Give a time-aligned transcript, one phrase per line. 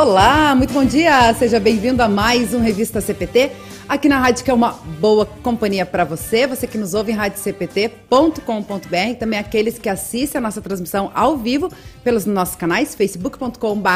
[0.00, 1.34] Olá, muito bom dia.
[1.34, 3.52] Seja bem-vindo a mais um Revista CPT.
[3.86, 7.14] Aqui na rádio que é uma boa companhia para você, você que nos ouve em
[7.14, 11.70] radiocpt.com.br, também aqueles que assistem a nossa transmissão ao vivo
[12.02, 13.88] pelos nossos canais facebook.com.br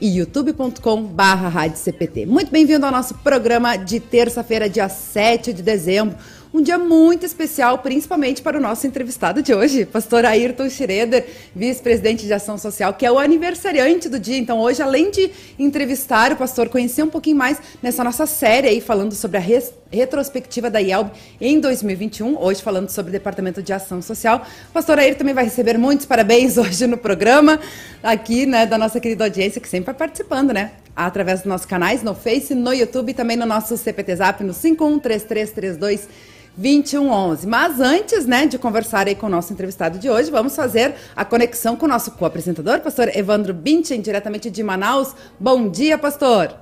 [0.00, 2.28] e youtube.com.br.
[2.28, 6.16] Muito bem-vindo ao nosso programa de terça-feira, dia 7 de dezembro
[6.54, 12.26] um dia muito especial, principalmente para o nosso entrevistado de hoje, pastor Ayrton Schroeder, vice-presidente
[12.26, 14.38] de Ação Social, que é o aniversariante do dia.
[14.38, 18.80] Então, hoje, além de entrevistar o pastor, conhecer um pouquinho mais nessa nossa série aí,
[18.80, 23.72] falando sobre a res retrospectiva da IELB em 2021, hoje falando sobre o Departamento de
[23.72, 24.44] Ação Social.
[24.70, 27.58] O pastor Ayrton também vai receber muitos parabéns hoje no programa,
[28.00, 30.72] aqui, né, da nossa querida audiência, que sempre vai participando, né?
[30.94, 34.54] Através dos nossos canais, no Face, no YouTube e também no nosso CPT Zap, no
[34.54, 37.46] 513332 2111.
[37.46, 41.24] Mas antes, né, de conversar aí com o nosso entrevistado de hoje, vamos fazer a
[41.24, 45.14] conexão com o nosso co-apresentador, pastor Evandro Binchen, diretamente de Manaus.
[45.38, 46.54] Bom dia, pastor.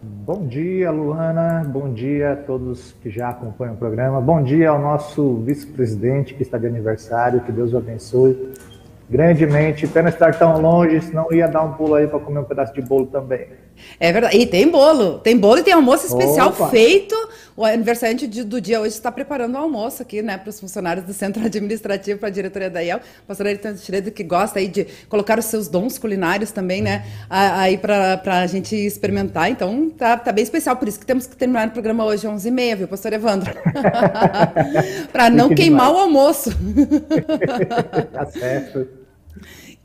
[0.00, 1.64] Bom dia, Luana.
[1.66, 4.20] Bom dia a todos que já acompanham o programa.
[4.20, 7.40] Bom dia ao nosso vice-presidente que está de aniversário.
[7.40, 8.52] Que Deus o abençoe
[9.10, 9.88] grandemente.
[9.88, 12.80] Pena estar tão longe, senão ia dar um pulo aí para comer um pedaço de
[12.80, 13.48] bolo também.
[13.98, 14.36] É verdade.
[14.36, 15.18] E tem bolo.
[15.18, 16.68] Tem bolo e tem almoço especial Opa.
[16.68, 17.14] feito.
[17.58, 21.12] O aniversariante do dia hoje está preparando o almoço aqui, né, para os funcionários do
[21.12, 23.00] centro administrativo, para a diretoria da IEL.
[23.26, 27.76] Pastor Ayrton Schroeder, que gosta aí de colocar os seus dons culinários também, né, aí
[27.76, 29.50] para a gente experimentar.
[29.50, 30.76] Então, tá, tá bem especial.
[30.76, 33.52] Por isso que temos que terminar o programa hoje às 11h30, viu, pastor Evandro?
[35.10, 35.98] para não queimar demais.
[35.98, 36.50] o almoço.
[38.12, 38.86] tá certo.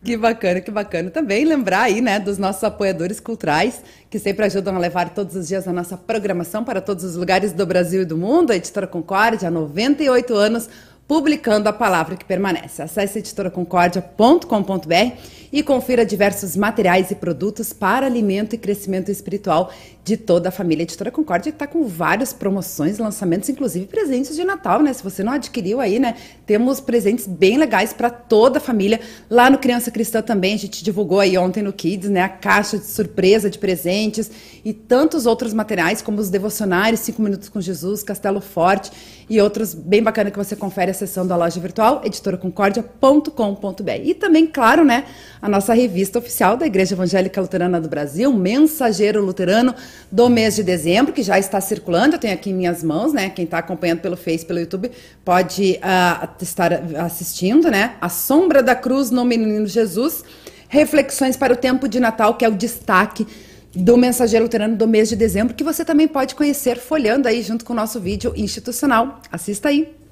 [0.03, 1.09] Que bacana, que bacana.
[1.09, 5.47] Também lembrar aí, né, dos nossos apoiadores culturais, que sempre ajudam a levar todos os
[5.47, 8.51] dias a nossa programação para todos os lugares do Brasil e do mundo.
[8.51, 10.69] A Editora Concórdia, há 98 anos,
[11.07, 12.81] publicando a palavra que permanece.
[12.81, 15.17] Acesse editoraconcordia.com.br
[15.51, 19.71] e confira diversos materiais e produtos para alimento e crescimento espiritual
[20.03, 20.81] de toda a família.
[20.81, 24.91] Editora Concórdia está com várias promoções, lançamentos, inclusive presentes de Natal, né?
[24.91, 26.15] Se você não adquiriu aí, né?
[26.45, 28.99] Temos presentes bem legais para toda a família.
[29.29, 32.21] Lá no Criança Cristã também, a gente divulgou aí ontem no Kids, né?
[32.21, 34.31] A caixa de surpresa de presentes
[34.65, 38.91] e tantos outros materiais, como os devocionários, 5 Minutos com Jesus, Castelo Forte
[39.29, 43.91] e outros bem bacana que você confere a sessão da loja virtual, editoraconcordia.com.br.
[44.03, 45.03] E também, claro, né?
[45.43, 49.75] a nossa revista oficial da Igreja Evangélica Luterana do Brasil, Mensageiro Luterano,
[50.09, 52.15] do mês de dezembro, que já está circulando.
[52.15, 53.29] Eu tenho aqui em minhas mãos, né?
[53.29, 54.89] Quem está acompanhando pelo Face, pelo YouTube,
[55.25, 56.71] pode uh, estar
[57.03, 57.95] assistindo, né?
[57.99, 60.23] A Sombra da Cruz no Menino Jesus.
[60.69, 63.27] Reflexões para o tempo de Natal, que é o destaque
[63.75, 67.65] do Mensageiro Luterano do mês de dezembro, que você também pode conhecer folhando aí junto
[67.65, 69.19] com o nosso vídeo institucional.
[69.29, 70.02] Assista aí.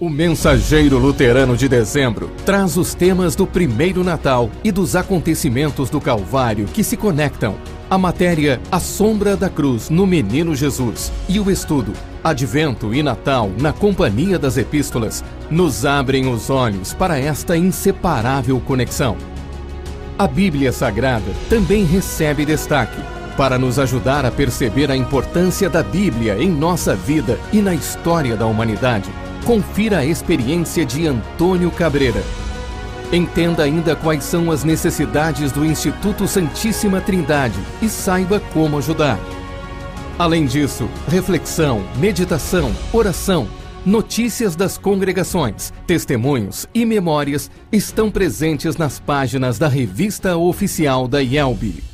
[0.00, 6.00] O Mensageiro Luterano de Dezembro traz os temas do primeiro Natal e dos acontecimentos do
[6.00, 7.54] Calvário que se conectam.
[7.88, 11.92] A matéria A Sombra da Cruz no Menino Jesus e o estudo
[12.24, 19.16] Advento e Natal na Companhia das Epístolas nos abrem os olhos para esta inseparável conexão.
[20.18, 23.00] A Bíblia Sagrada também recebe destaque
[23.36, 28.36] para nos ajudar a perceber a importância da Bíblia em nossa vida e na história
[28.36, 29.10] da humanidade
[29.44, 32.22] Confira a experiência de Antônio Cabreira.
[33.12, 39.18] Entenda ainda quais são as necessidades do Instituto Santíssima Trindade e saiba como ajudar.
[40.16, 43.48] Além disso, reflexão, meditação, oração,
[43.84, 51.91] notícias das congregações, testemunhos e memórias estão presentes nas páginas da revista oficial da IELB.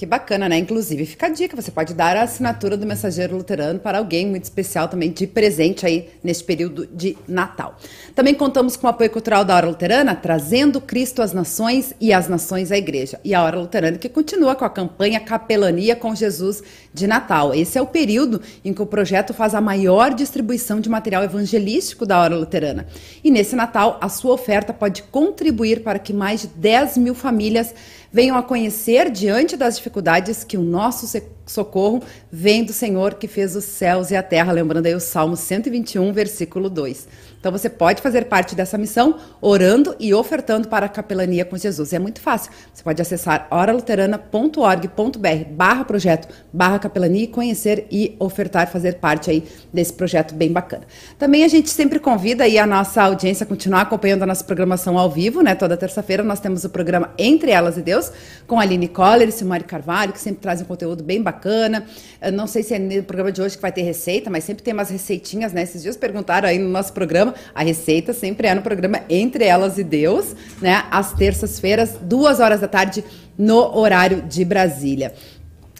[0.00, 0.56] Que bacana, né?
[0.56, 4.44] Inclusive, fica a dica: você pode dar a assinatura do Mensageiro Luterano para alguém muito
[4.44, 7.76] especial também de presente aí neste período de Natal.
[8.14, 12.28] Também contamos com o apoio cultural da Hora Luterana, trazendo Cristo às nações e as
[12.28, 13.20] nações à igreja.
[13.22, 16.62] E a Hora Luterana que continua com a campanha Capelania com Jesus
[16.94, 17.52] de Natal.
[17.54, 22.06] Esse é o período em que o projeto faz a maior distribuição de material evangelístico
[22.06, 22.86] da Hora Luterana.
[23.22, 27.74] E nesse Natal, a sua oferta pode contribuir para que mais de 10 mil famílias
[28.12, 31.06] venham a conhecer diante das dificuldades que o nosso
[31.46, 35.36] socorro vem do Senhor que fez os céus e a terra, lembrando aí o Salmo
[35.36, 37.08] 121, versículo 2.
[37.40, 41.92] Então você pode fazer parte dessa missão orando e ofertando para a capelania com Jesus.
[41.92, 42.52] É muito fácil.
[42.72, 49.44] Você pode acessar oraluterana.org.br barra projeto, barra capelania e conhecer e ofertar, fazer parte aí
[49.72, 50.82] desse projeto bem bacana.
[51.18, 54.98] Também a gente sempre convida aí a nossa audiência a continuar acompanhando a nossa programação
[54.98, 55.54] ao vivo, né?
[55.54, 58.12] Toda terça-feira nós temos o programa Entre Elas e Deus,
[58.46, 61.86] com a Aline Coller e Simari Carvalho, que sempre trazem um conteúdo bem bacana bacana.
[62.20, 64.62] Eu não sei se é no programa de hoje que vai ter receita, mas sempre
[64.62, 65.62] tem umas receitinhas, né?
[65.62, 67.29] Esses dias perguntaram aí no nosso programa.
[67.54, 70.84] A receita sempre é no programa Entre Elas e Deus, né?
[70.90, 73.04] Às terças-feiras, duas horas da tarde,
[73.38, 75.14] no horário de Brasília.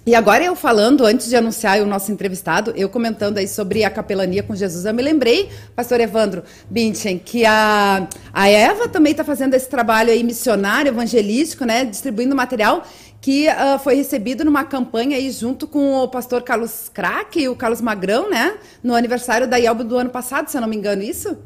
[0.07, 3.91] E agora eu falando, antes de anunciar o nosso entrevistado, eu comentando aí sobre a
[3.91, 9.23] capelania com Jesus, eu me lembrei, pastor Evandro Binchen, que a, a Eva também está
[9.23, 12.83] fazendo esse trabalho aí missionário, evangelístico, né, distribuindo material
[13.21, 17.55] que uh, foi recebido numa campanha aí junto com o pastor Carlos Crack e o
[17.55, 21.03] Carlos Magrão, né, no aniversário da IELB do ano passado, se eu não me engano,
[21.03, 21.37] isso?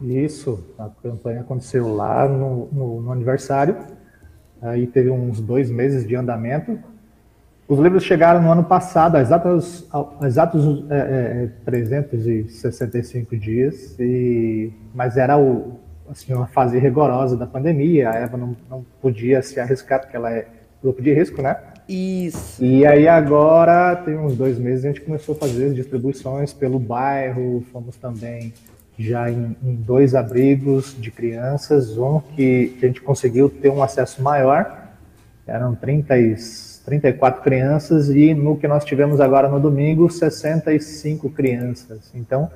[0.00, 3.76] Isso, a campanha aconteceu lá no, no, no aniversário,
[4.60, 6.78] aí teve uns dois meses de andamento,
[7.68, 14.70] os livros chegaram no ano passado, a exatos, a exatos é, é, 365 dias, e,
[14.92, 15.78] mas era o,
[16.10, 18.10] assim, uma fase rigorosa da pandemia.
[18.10, 20.46] A Eva não, não podia se arriscar, porque ela é
[20.82, 21.56] grupo de risco, né?
[21.88, 22.64] Isso.
[22.64, 26.78] E aí agora, tem uns dois meses, a gente começou a fazer as distribuições pelo
[26.78, 28.52] bairro, fomos também
[28.98, 33.82] já em, em dois abrigos de crianças, um que, que, a gente conseguiu ter um
[33.82, 34.90] acesso maior,
[35.46, 36.36] eram 30 e
[36.84, 42.10] 34 crianças e no que nós tivemos agora no domingo, 65 crianças.
[42.14, 42.50] Então,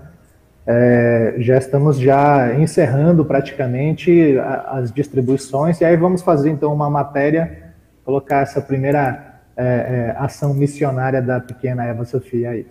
[0.66, 4.36] é, já estamos já encerrando praticamente
[4.66, 7.65] as distribuições e aí vamos fazer então uma matéria,
[8.06, 12.66] colocar essa primeira é, é, ação missionária da pequena Eva Sofia aí.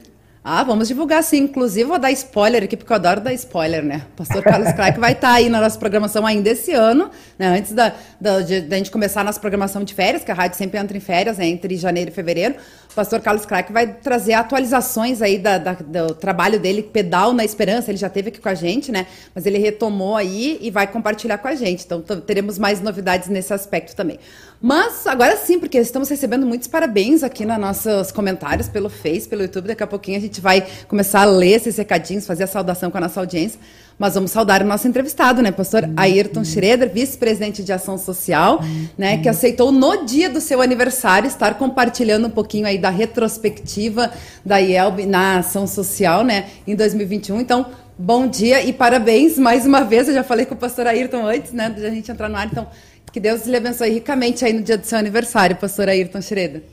[0.48, 1.40] Ah, vamos divulgar sim.
[1.40, 4.04] Inclusive, vou dar spoiler aqui, porque eu adoro dar spoiler, né?
[4.14, 7.48] O pastor Carlos Crack vai estar tá aí na nossa programação ainda esse ano, né?
[7.58, 7.92] Antes da,
[8.22, 10.96] da, de, da gente começar a nossa programação de férias, que a rádio sempre entra
[10.96, 11.48] em férias, né?
[11.48, 12.54] entre janeiro e fevereiro.
[12.92, 17.44] O pastor Carlos Crack vai trazer atualizações aí da, da, do trabalho dele, Pedal na
[17.44, 17.90] Esperança.
[17.90, 19.08] Ele já teve aqui com a gente, né?
[19.34, 21.84] Mas ele retomou aí e vai compartilhar com a gente.
[21.84, 24.20] Então, teremos mais novidades nesse aspecto também.
[24.68, 29.44] Mas agora sim, porque estamos recebendo muitos parabéns aqui nos nossos comentários pelo Face, pelo
[29.44, 29.68] YouTube.
[29.68, 32.98] Daqui a pouquinho a gente vai começar a ler esses recadinhos, fazer a saudação com
[32.98, 33.60] a nossa audiência.
[34.00, 38.60] Mas vamos saudar o nosso entrevistado, né, pastor Ayrton Schroeder, vice-presidente de ação social,
[38.98, 44.12] né, que aceitou no dia do seu aniversário estar compartilhando um pouquinho aí da retrospectiva
[44.44, 47.40] da IELB na ação social, né, em 2021.
[47.40, 47.68] Então,
[48.00, 50.08] bom dia e parabéns mais uma vez.
[50.08, 52.48] Eu já falei com o pastor Ayrton antes, né, de a gente entrar no ar,
[52.48, 52.68] então
[53.16, 56.64] que Deus lhe abençoe ricamente aí no dia do seu aniversário, pastor Ayrton Schroeder.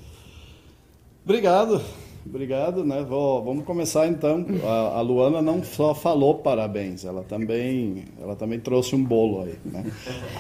[1.25, 1.81] Obrigado,
[2.27, 3.07] obrigado, né?
[3.09, 4.45] Vou, vamos começar então.
[4.65, 9.55] A, a, Luana não só falou parabéns, ela também, ela também trouxe um bolo aí,
[9.65, 9.85] né?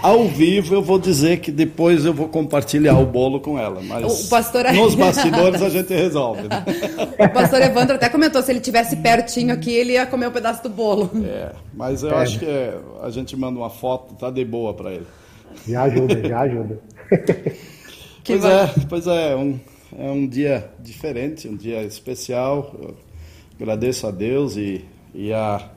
[0.02, 4.26] Ao vivo eu vou dizer que depois eu vou compartilhar o bolo com ela, mas
[4.26, 4.72] o pastor...
[4.72, 6.48] nos bastidores a gente resolve.
[6.48, 6.64] Né?
[7.16, 10.64] O pastor Evandro até comentou se ele tivesse pertinho aqui ele ia comer um pedaço
[10.64, 11.08] do bolo.
[11.24, 12.22] É, mas eu é.
[12.22, 15.06] acho que é, a gente manda uma foto, tá de boa para ele.
[15.66, 16.78] Já ajuda, já ajuda.
[18.24, 19.58] pois é, pois é, um,
[19.98, 22.74] é um dia diferente, um dia especial.
[22.80, 22.96] Eu
[23.60, 24.84] agradeço a Deus e,
[25.14, 25.70] e a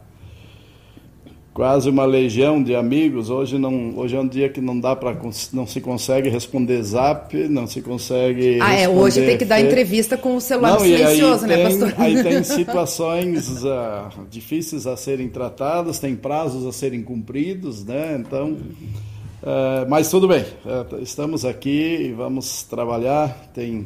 [1.56, 3.30] quase uma legião de amigos.
[3.30, 5.18] Hoje não, hoje é um dia que não dá para
[5.54, 8.60] não se consegue responder Zap, não se consegue.
[8.62, 8.90] Ah, é.
[8.90, 11.94] Hoje tem que dar entrevista com o celular não, silencioso, né, tem, pastor?
[11.98, 18.18] Aí tem situações uh, difíceis a serem tratadas, tem prazos a serem cumpridos, né?
[18.20, 18.58] Então
[19.46, 23.30] Uh, mas tudo bem, uh, estamos aqui e vamos trabalhar.
[23.54, 23.86] Tem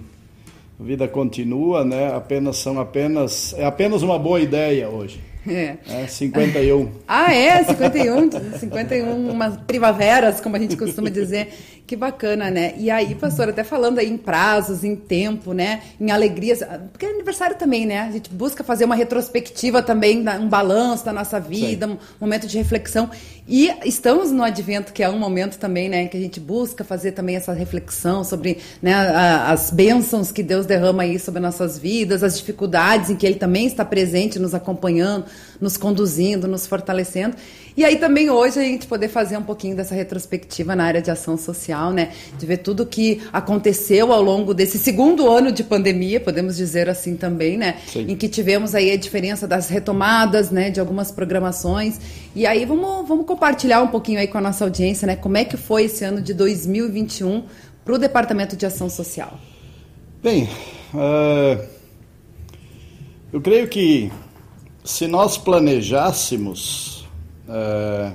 [0.80, 2.16] a vida continua, né?
[2.16, 5.20] Apenas são apenas é apenas uma boa ideia hoje.
[5.46, 5.78] É.
[5.90, 6.90] é 51.
[7.06, 7.62] ah, é?
[7.64, 11.50] 51, 51 umas primaveras, como a gente costuma dizer.
[11.90, 12.76] Que bacana, né?
[12.78, 15.82] E aí, pastor, até falando aí em prazos, em tempo, né?
[16.00, 16.60] Em alegrias,
[16.92, 18.02] porque é aniversário também, né?
[18.02, 21.94] A gente busca fazer uma retrospectiva também, um balanço da nossa vida, Sim.
[21.94, 23.10] um momento de reflexão.
[23.48, 26.08] E estamos no advento, que é um momento também, né?
[26.08, 31.02] Que a gente busca fazer também essa reflexão sobre né, as bênçãos que Deus derrama
[31.02, 35.26] aí sobre nossas vidas, as dificuldades em que Ele também está presente, nos acompanhando,
[35.60, 37.36] nos conduzindo, nos fortalecendo.
[37.76, 41.10] E aí também hoje a gente poder fazer um pouquinho dessa retrospectiva na área de
[41.12, 42.12] ação social, né?
[42.38, 47.16] De ver tudo que aconteceu ao longo desse segundo ano de pandemia, podemos dizer assim
[47.16, 47.78] também, né?
[47.88, 48.12] Sim.
[48.12, 50.70] Em que tivemos aí a diferença das retomadas, né?
[50.70, 52.00] De algumas programações.
[52.36, 55.16] E aí vamos, vamos compartilhar um pouquinho aí com a nossa audiência, né?
[55.16, 57.44] Como é que foi esse ano de 2021
[57.86, 59.40] para o Departamento de Ação Social?
[60.22, 60.50] Bem,
[60.94, 61.64] uh,
[63.32, 64.12] eu creio que
[64.90, 67.06] se nós planejássemos
[67.48, 68.12] é,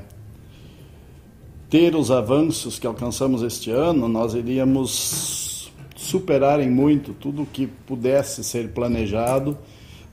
[1.71, 8.43] ter os avanços que alcançamos este ano, nós iríamos superar em muito tudo que pudesse
[8.43, 9.57] ser planejado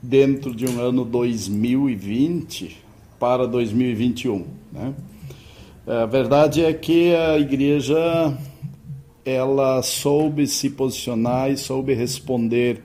[0.00, 2.78] dentro de um ano 2020
[3.18, 4.46] para 2021.
[4.70, 4.94] Né?
[5.84, 8.38] A verdade é que a igreja
[9.24, 12.84] ela soube se posicionar e soube responder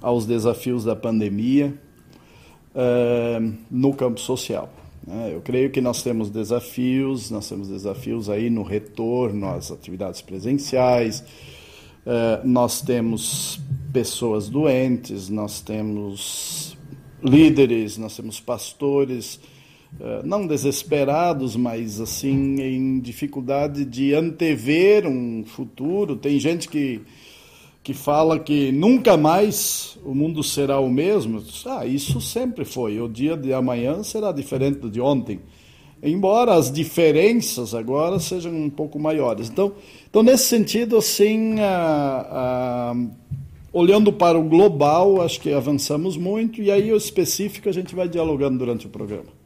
[0.00, 1.78] aos desafios da pandemia
[2.74, 4.72] uh, no campo social.
[5.06, 5.30] Né?
[5.34, 11.20] Eu creio que nós temos desafios, nós temos desafios aí no retorno às atividades presenciais,
[11.20, 13.60] uh, nós temos
[13.92, 16.76] pessoas doentes, nós temos
[17.22, 19.38] líderes, nós temos pastores
[19.98, 26.16] eh, não desesperados, mas assim em dificuldade de antever um futuro.
[26.16, 27.00] Tem gente que
[27.82, 31.42] que fala que nunca mais o mundo será o mesmo.
[31.66, 33.00] Ah, isso sempre foi.
[33.00, 35.40] O dia de amanhã será diferente do de ontem.
[36.02, 39.50] Embora as diferenças agora sejam um pouco maiores.
[39.50, 39.72] Então,
[40.08, 41.56] então nesse sentido, assim,
[43.72, 46.60] olhando para o global, acho que avançamos muito.
[46.62, 49.39] E aí o específico a gente vai dialogando durante o programa.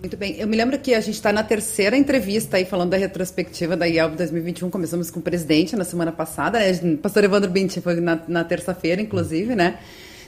[0.00, 0.36] Muito bem.
[0.38, 3.86] Eu me lembro que a gente está na terceira entrevista aí falando da retrospectiva da
[3.86, 4.70] IELB 2021.
[4.70, 6.96] Começamos com o presidente na semana passada, né?
[7.02, 9.78] Pastor Evandro Binti foi na, na terça-feira, inclusive, né?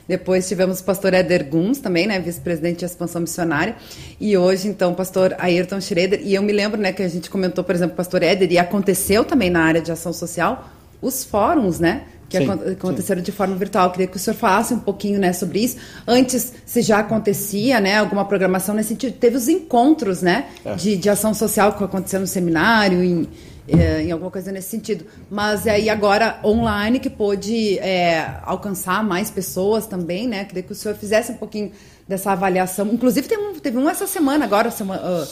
[0.07, 3.75] Depois tivemos o pastor Éder Guns também, né, vice-presidente de expansão missionária.
[4.21, 6.21] E hoje, então, o pastor Ayrton Schroeder.
[6.23, 8.59] E eu me lembro, né, que a gente comentou, por exemplo, o pastor Éder, e
[8.59, 12.02] aconteceu também na área de ação social, os fóruns, né?
[12.33, 13.25] Que sim, aconteceram sim.
[13.25, 13.91] de forma virtual.
[13.91, 15.77] Queria que o senhor falasse um pouquinho né, sobre isso.
[16.07, 20.75] Antes, se já acontecia né, alguma programação nesse sentido, teve os encontros né, é.
[20.75, 23.29] de, de ação social que aconteceu no seminário, em,
[23.69, 25.05] é, em alguma coisa nesse sentido.
[25.31, 30.45] Mas aí agora online que pôde é, alcançar mais pessoas também, né?
[30.45, 31.71] Queria que o senhor fizesse um pouquinho
[32.09, 32.87] dessa avaliação.
[32.93, 35.27] Inclusive teve um, teve um essa semana agora, semana, uh,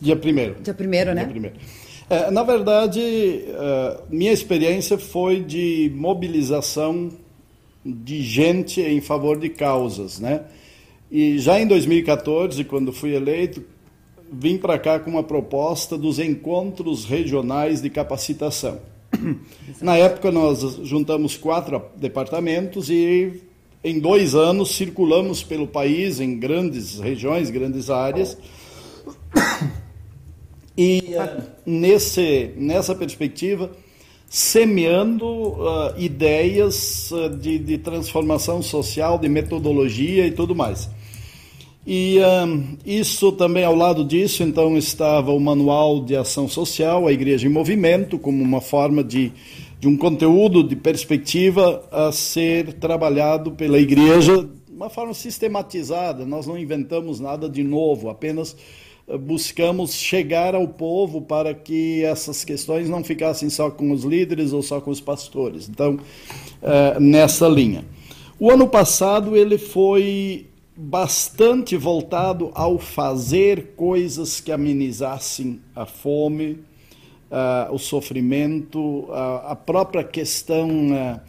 [0.00, 0.56] dia primeiro.
[0.62, 1.22] Dia primeiro, né?
[1.22, 1.56] Dia primeiro.
[2.10, 7.10] É, na verdade, uh, minha experiência foi de mobilização
[7.84, 10.44] de gente em favor de causas, né?
[11.10, 13.62] E já em 2014, quando fui eleito,
[14.32, 18.78] vim para cá com uma proposta dos encontros regionais de capacitação.
[19.80, 23.42] Na época, nós juntamos quatro departamentos e,
[23.82, 28.36] em dois anos, circulamos pelo país, em grandes regiões, grandes áreas.
[30.78, 33.72] E uh, nesse, nessa perspectiva,
[34.28, 40.88] semeando uh, ideias uh, de, de, transformação social, de metodologia e tudo mais.
[41.84, 42.18] E
[42.84, 47.50] isso também ao lado disso, então, estava o Manual de Ação Social, a Igreja em
[47.50, 49.32] Movimento, como uma forma de,
[49.80, 56.26] de um conteúdo de perspectiva a ser trabalhado pela Igreja de uma forma sistematizada.
[56.26, 58.54] Nós não inventamos nada de novo, apenas
[59.16, 64.62] buscamos chegar ao povo para que essas questões não ficassem só com os líderes ou
[64.62, 65.68] só com os pastores.
[65.68, 65.98] Então,
[66.62, 67.84] é, nessa linha.
[68.38, 70.46] O ano passado ele foi
[70.76, 80.70] bastante voltado ao fazer coisas que amenizassem a fome, uh, o sofrimento, a própria questão
[80.92, 81.20] uh,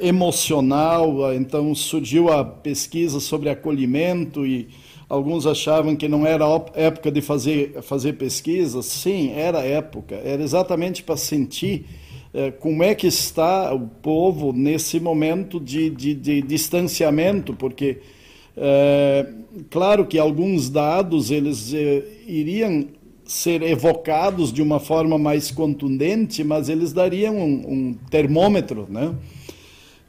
[0.00, 1.34] emocional.
[1.34, 4.68] então surgiu a pesquisa sobre acolhimento e
[5.10, 8.80] Alguns achavam que não era época de fazer, fazer pesquisa.
[8.80, 10.14] Sim, era época.
[10.14, 11.84] Era exatamente para sentir
[12.32, 17.98] eh, como é que está o povo nesse momento de, de, de distanciamento, porque,
[18.56, 19.26] eh,
[19.68, 22.86] claro que alguns dados eles eh, iriam
[23.24, 29.12] ser evocados de uma forma mais contundente, mas eles dariam um, um termômetro, né?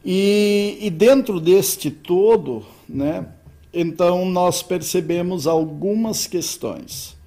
[0.05, 3.25] E, e dentro deste todo, né?
[3.73, 7.17] Então, nós percebemos algumas questões.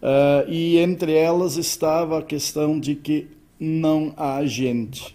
[0.00, 5.14] Uh, e entre elas estava a questão de que não há gente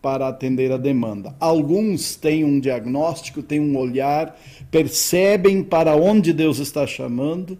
[0.00, 1.34] para atender a demanda.
[1.40, 4.38] Alguns têm um diagnóstico, têm um olhar,
[4.70, 7.58] percebem para onde Deus está chamando,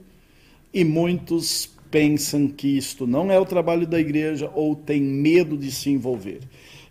[0.73, 5.73] e muitos pensam que isto não é o trabalho da igreja ou têm medo de
[5.73, 6.41] se envolver.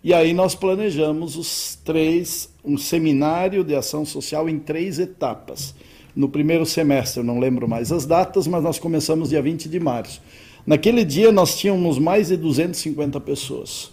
[0.07, 5.75] E aí nós planejamos os três, um seminário de ação social em três etapas.
[6.15, 10.21] No primeiro semestre, não lembro mais as datas, mas nós começamos dia 20 de março.
[10.65, 13.91] Naquele dia nós tínhamos mais de 250 pessoas.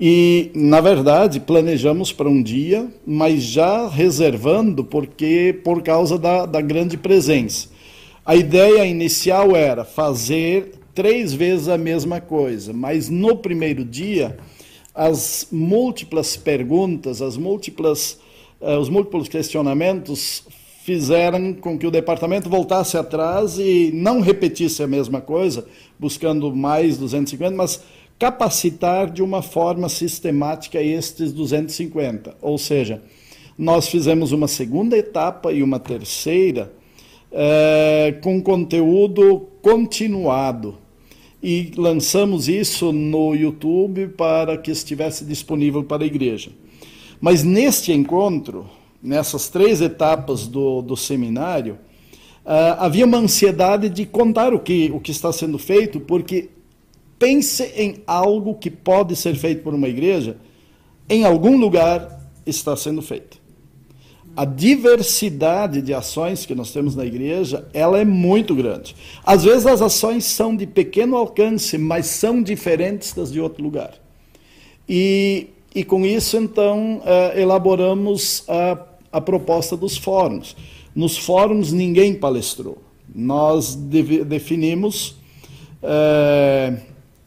[0.00, 6.60] E, na verdade, planejamos para um dia, mas já reservando porque por causa da, da
[6.60, 7.68] grande presença.
[8.24, 14.36] A ideia inicial era fazer três vezes a mesma coisa, mas no primeiro dia
[14.96, 18.18] as múltiplas perguntas, as múltiplas,
[18.58, 20.44] uh, os múltiplos questionamentos
[20.82, 25.66] fizeram com que o departamento voltasse atrás e não repetisse a mesma coisa,
[25.98, 27.82] buscando mais 250, mas
[28.18, 32.34] capacitar de uma forma sistemática estes 250.
[32.40, 33.02] Ou seja,
[33.58, 36.72] nós fizemos uma segunda etapa e uma terceira
[37.30, 40.85] uh, com conteúdo continuado
[41.42, 46.50] e lançamos isso no YouTube para que estivesse disponível para a igreja.
[47.20, 48.66] Mas neste encontro,
[49.02, 51.74] nessas três etapas do, do seminário,
[52.44, 56.50] uh, havia uma ansiedade de contar o que, o que está sendo feito, porque
[57.18, 60.36] pense em algo que pode ser feito por uma igreja,
[61.08, 63.45] em algum lugar está sendo feito
[64.36, 68.94] a diversidade de ações que nós temos na igreja, ela é muito grande.
[69.24, 73.94] Às vezes as ações são de pequeno alcance, mas são diferentes das de outro lugar.
[74.86, 78.78] E, e com isso, então, uh, elaboramos a,
[79.10, 80.54] a proposta dos fóruns.
[80.94, 82.78] Nos fóruns, ninguém palestrou.
[83.14, 85.16] Nós de, definimos.
[85.82, 86.78] Uh,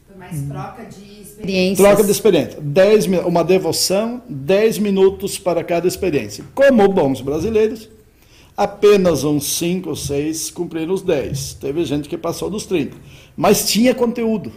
[0.06, 1.78] Foi mais troca de experiências.
[1.78, 2.58] Troca de experiência.
[2.60, 6.44] Dez, uma devoção, 10 minutos para cada experiência.
[6.54, 7.88] Como bons brasileiros,
[8.56, 11.54] apenas uns 5 ou 6 cumpriram os 10.
[11.54, 12.96] Teve gente que passou dos 30.
[13.36, 14.52] Mas tinha conteúdo.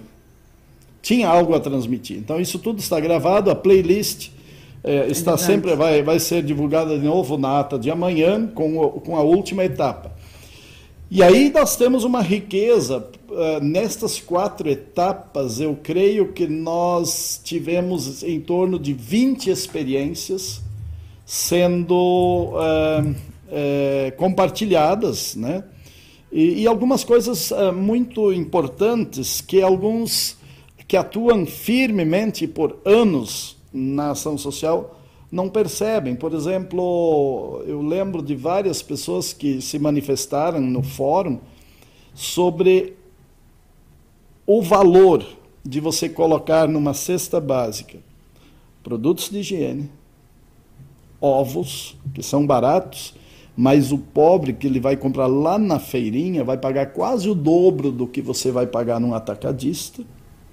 [1.01, 2.17] Tinha algo a transmitir.
[2.17, 4.29] Então, isso tudo está gravado, a playlist
[4.83, 8.77] é, está é sempre, vai, vai ser divulgada de novo na ata de amanhã, com,
[8.77, 10.13] o, com a última etapa.
[11.15, 15.59] E aí nós temos uma riqueza uh, nestas quatro etapas.
[15.59, 20.59] Eu creio que nós tivemos em torno de 20 experiências
[21.23, 25.63] sendo uh, uh, compartilhadas, né?
[26.31, 30.35] E, e algumas coisas muito importantes que alguns
[30.87, 34.99] que atuam firmemente por anos na ação social
[35.33, 36.15] não percebem.
[36.15, 41.39] Por exemplo, eu lembro de várias pessoas que se manifestaram no fórum
[42.13, 42.95] sobre
[44.45, 45.25] o valor
[45.65, 47.97] de você colocar numa cesta básica
[48.83, 49.89] produtos de higiene,
[51.19, 53.15] ovos, que são baratos,
[53.57, 57.91] mas o pobre que ele vai comprar lá na feirinha vai pagar quase o dobro
[57.91, 60.03] do que você vai pagar num atacadista.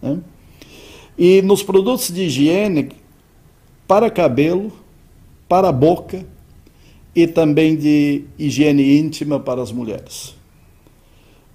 [0.00, 0.20] Né?
[1.18, 2.92] E nos produtos de higiene,
[3.90, 4.70] para cabelo,
[5.48, 6.24] para boca
[7.12, 10.32] e também de higiene íntima para as mulheres.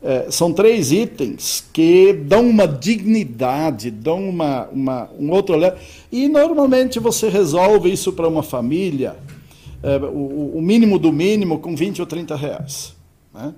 [0.03, 5.77] É, são três itens que dão uma dignidade, dão uma, uma, um outro olhar.
[6.11, 9.15] E normalmente você resolve isso para uma família,
[9.81, 12.93] é, o, o, mínimo do mínimo, com 20 ou 30 reais.
[13.33, 13.53] Né?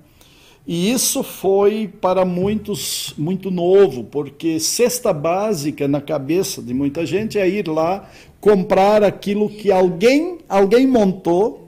[0.68, 7.38] E isso foi para muitos muito novo, porque cesta básica na cabeça de muita gente
[7.38, 8.06] é ir lá
[8.40, 11.66] comprar aquilo que alguém alguém montou.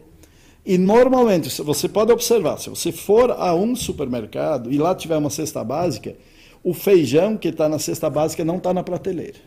[0.64, 5.30] E normalmente, você pode observar, se você for a um supermercado e lá tiver uma
[5.30, 6.14] cesta básica,
[6.62, 9.38] o feijão que está na cesta básica não está na prateleira.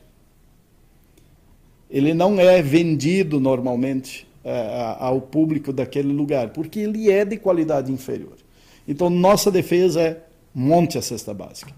[1.89, 7.91] Ele não é vendido normalmente é, ao público daquele lugar, porque ele é de qualidade
[7.91, 8.33] inferior.
[8.87, 11.71] Então, nossa defesa é monte a cesta básica.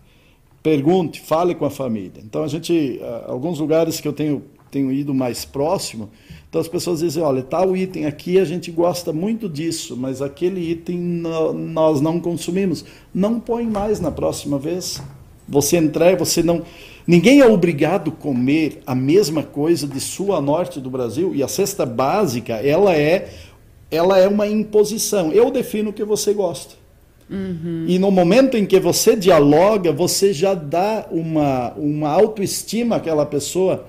[0.64, 2.24] Pergunte, fale com a família.
[2.24, 4.44] Então, a gente, alguns lugares que eu tenho,
[4.76, 6.10] tenho ido mais próximo,
[6.50, 10.70] então as pessoas dizem, olha, tal item aqui a gente gosta muito disso, mas aquele
[10.70, 12.84] item nós não consumimos.
[13.14, 15.02] Não põe mais na próxima vez.
[15.48, 16.64] Você entrega, você não...
[17.08, 21.42] Ninguém é obrigado a comer a mesma coisa de sul a norte do Brasil, e
[21.42, 23.30] a cesta básica, ela é,
[23.90, 25.32] ela é uma imposição.
[25.32, 26.76] Eu defino o que você gosta.
[27.30, 27.86] Uhum.
[27.88, 33.86] E no momento em que você dialoga, você já dá uma, uma autoestima àquela pessoa,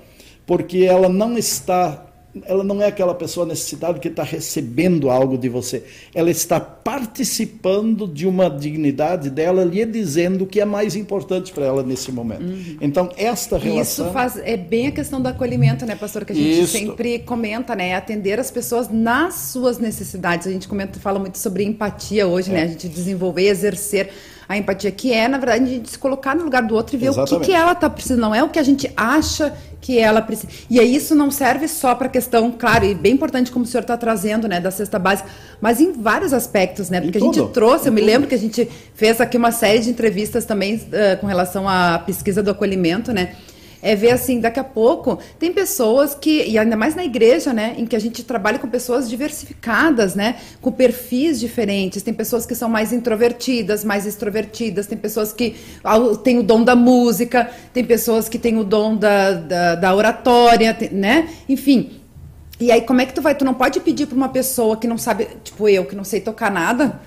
[0.47, 2.07] porque ela não está
[2.45, 5.85] ela não é aquela pessoa necessitada que está recebendo algo de você.
[6.15, 11.65] Ela está participando de uma dignidade dela, lhe dizendo o que é mais importante para
[11.65, 12.43] ela nesse momento.
[12.43, 12.77] Uhum.
[12.81, 14.07] Então, esta relação.
[14.07, 16.25] Isso faz, é bem a questão do acolhimento, né, pastor?
[16.25, 16.73] Que a gente Isso.
[16.73, 17.95] sempre comenta, né?
[17.95, 20.47] Atender as pessoas nas suas necessidades.
[20.47, 22.61] A gente comenta, fala muito sobre empatia hoje, né?
[22.61, 22.65] é.
[22.65, 22.67] né?
[22.67, 24.11] A gente desenvolver, exercer
[24.49, 26.99] a empatia, que é, na verdade, a gente se colocar no lugar do outro e
[26.99, 27.35] ver Exatamente.
[27.35, 30.21] o que, que ela está precisando, não é o que a gente acha que ela
[30.21, 30.49] precisa.
[30.69, 33.69] E aí isso não serve só para a questão, claro, e bem importante como o
[33.69, 35.29] senhor está trazendo, né, da cesta básica,
[35.61, 37.01] mas em vários aspectos, né?
[37.01, 39.91] Porque a gente trouxe, eu me lembro que a gente fez aqui uma série de
[39.91, 43.35] entrevistas também uh, com relação à pesquisa do acolhimento, né?
[43.83, 47.75] É ver assim, daqui a pouco tem pessoas que, e ainda mais na igreja, né,
[47.79, 52.03] em que a gente trabalha com pessoas diversificadas, né, com perfis diferentes.
[52.03, 55.57] Tem pessoas que são mais introvertidas, mais extrovertidas, tem pessoas que
[56.23, 60.77] têm o dom da música, tem pessoas que têm o dom da, da, da oratória,
[60.93, 62.01] né, enfim.
[62.59, 63.35] E aí, como é que tu vai?
[63.35, 66.21] Tu não pode pedir para uma pessoa que não sabe, tipo eu, que não sei
[66.21, 66.99] tocar nada,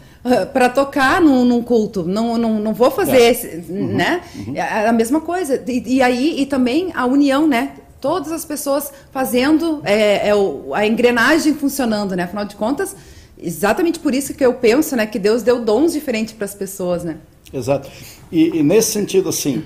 [0.51, 2.03] para tocar num, num, culto.
[2.03, 3.29] Não, não, não vou fazer, é.
[3.32, 4.21] esse, uhum, né?
[4.36, 4.55] Uhum.
[4.55, 5.63] É a mesma coisa.
[5.67, 7.73] E, e, aí, e também a união, né?
[8.01, 12.23] Todas as pessoas fazendo é, é o, a engrenagem funcionando, né?
[12.23, 12.95] Afinal de contas,
[13.38, 15.05] exatamente por isso que eu penso, né?
[15.05, 17.17] Que Deus deu dons diferentes para as pessoas, né?
[17.51, 17.89] Exato.
[18.32, 19.63] E, e, nesse sentido, assim,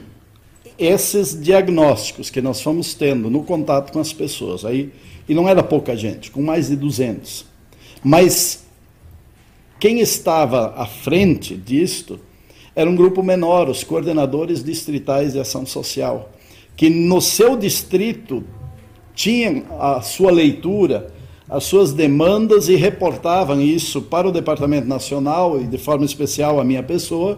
[0.77, 4.91] esses diagnósticos que nós fomos tendo no contato com as pessoas, aí,
[5.27, 7.45] e não era pouca gente, com mais de 200,
[8.03, 8.62] mas
[9.83, 12.17] quem estava à frente disto
[12.73, 16.31] era um grupo menor, os coordenadores distritais de ação social,
[16.73, 18.45] que no seu distrito
[19.13, 21.11] tinham a sua leitura,
[21.49, 26.63] as suas demandas e reportavam isso para o Departamento Nacional e de forma especial a
[26.63, 27.37] minha pessoa.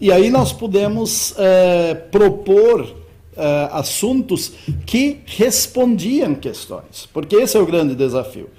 [0.00, 2.92] E aí nós pudemos é, propor
[3.36, 4.50] é, assuntos
[4.84, 8.50] que respondiam questões, porque esse é o grande desafio.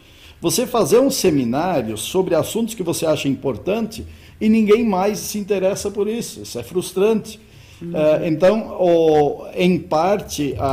[0.44, 4.06] Você fazer um seminário sobre assuntos que você acha importante
[4.42, 6.42] e ninguém mais se interessa por isso.
[6.42, 7.40] Isso é frustrante.
[7.82, 7.96] Uhum.
[7.96, 10.66] É, então, o, em parte, a,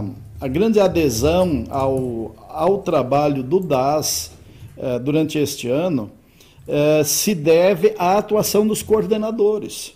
[0.00, 0.04] a,
[0.40, 4.32] a, grande adesão ao, ao trabalho do DAS
[4.78, 6.10] é, durante este ano
[6.66, 9.92] é, se deve à atuação dos coordenadores,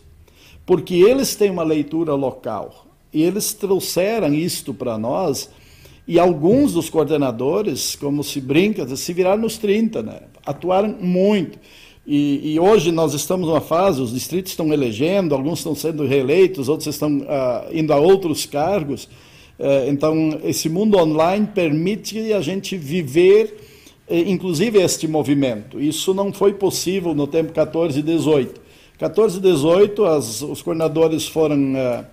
[0.66, 5.48] porque eles têm uma leitura local e eles trouxeram isto para nós.
[6.06, 10.20] E alguns dos coordenadores, como se brinca, se viraram nos 30, né?
[10.44, 11.58] atuaram muito.
[12.04, 16.68] E, e, hoje nós estamos numa fase, os distritos estão elegendo, alguns estão sendo reeleitos,
[16.68, 19.04] outros estão uh, indo a outros cargos.
[19.56, 23.56] Uh, então, esse mundo online permite a gente viver,
[24.08, 25.80] uh, inclusive, este movimento.
[25.80, 28.62] Isso não foi possível no tempo 14 e 18.
[29.02, 32.04] 14 e 18, as, os coordenadores foram eh,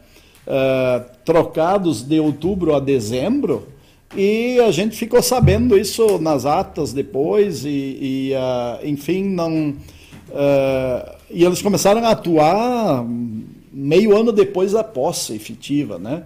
[0.48, 3.68] eh, trocados de outubro a dezembro,
[4.16, 9.70] e a gente ficou sabendo isso nas atas depois, e, e uh, enfim, não.
[10.30, 13.06] Uh, e eles começaram a atuar
[13.72, 16.24] meio ano depois da posse efetiva, né?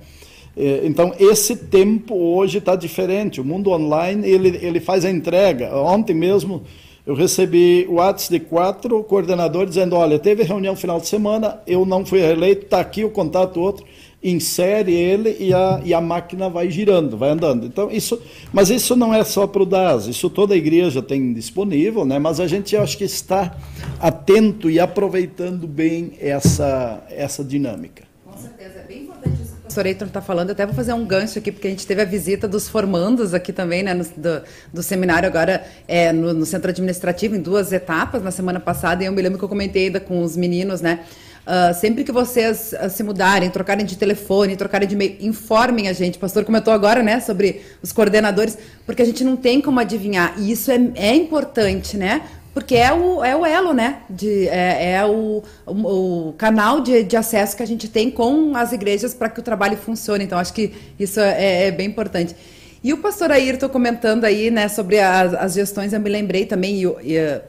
[0.83, 3.41] Então, esse tempo hoje está diferente.
[3.41, 5.75] O mundo online, ele, ele faz a entrega.
[5.75, 6.61] Ontem mesmo,
[7.05, 11.85] eu recebi o WhatsApp de quatro coordenadores dizendo, olha, teve reunião final de semana, eu
[11.85, 13.83] não fui reeleito, está aqui o contato outro
[14.23, 17.65] insere ele e a, e a máquina vai girando, vai andando.
[17.65, 18.21] Então, isso,
[18.53, 22.17] mas isso não é só para o DAS, isso toda a igreja tem disponível, né?
[22.17, 23.55] mas a gente acho que está
[23.99, 28.03] atento e aproveitando bem essa, essa dinâmica.
[28.25, 30.51] Com certeza, é bem importante isso que o professor Eiton está falando.
[30.51, 33.51] Até vou fazer um gancho aqui, porque a gente teve a visita dos formandos aqui
[33.51, 34.41] também, né, no, do,
[34.73, 39.05] do seminário agora é, no, no centro administrativo, em duas etapas, na semana passada, e
[39.05, 41.01] eu me lembro que eu comentei ainda com os meninos, né?
[41.45, 45.93] Uh, sempre que vocês uh, se mudarem, trocarem de telefone, trocarem de e-mail, informem a
[45.93, 46.15] gente.
[46.17, 50.35] O pastor comentou agora, né, sobre os coordenadores, porque a gente não tem como adivinhar.
[50.37, 52.21] E isso é, é importante, né?
[52.53, 54.03] Porque é o, é o elo, né?
[54.09, 58.55] De, é, é o, o, o, canal de, de acesso que a gente tem com
[58.55, 60.23] as igrejas para que o trabalho funcione.
[60.23, 62.35] Então, acho que isso é, é bem importante.
[62.81, 66.83] E o pastor Ayrton comentando aí, né, sobre as, as gestões, eu me lembrei também,
[66.83, 67.41] e, e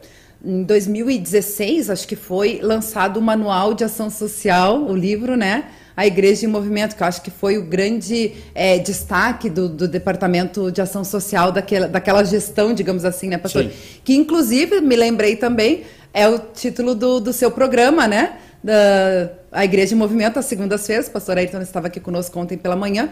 [0.44, 5.70] em 2016, acho que foi, lançado o Manual de Ação Social, o livro, né?
[5.96, 9.88] A Igreja em Movimento, que eu acho que foi o grande é, destaque do, do,
[9.88, 13.64] Departamento de Ação Social daquela, daquela gestão, digamos assim, né, pastor?
[13.64, 13.70] Sim.
[14.04, 18.38] Que, inclusive, me lembrei também, é o título do, do seu programa, né?
[18.62, 21.08] Da, a Igreja em Movimento, às segundas-feiras.
[21.08, 23.10] Pastor Ayrton estava aqui conosco ontem pela manhã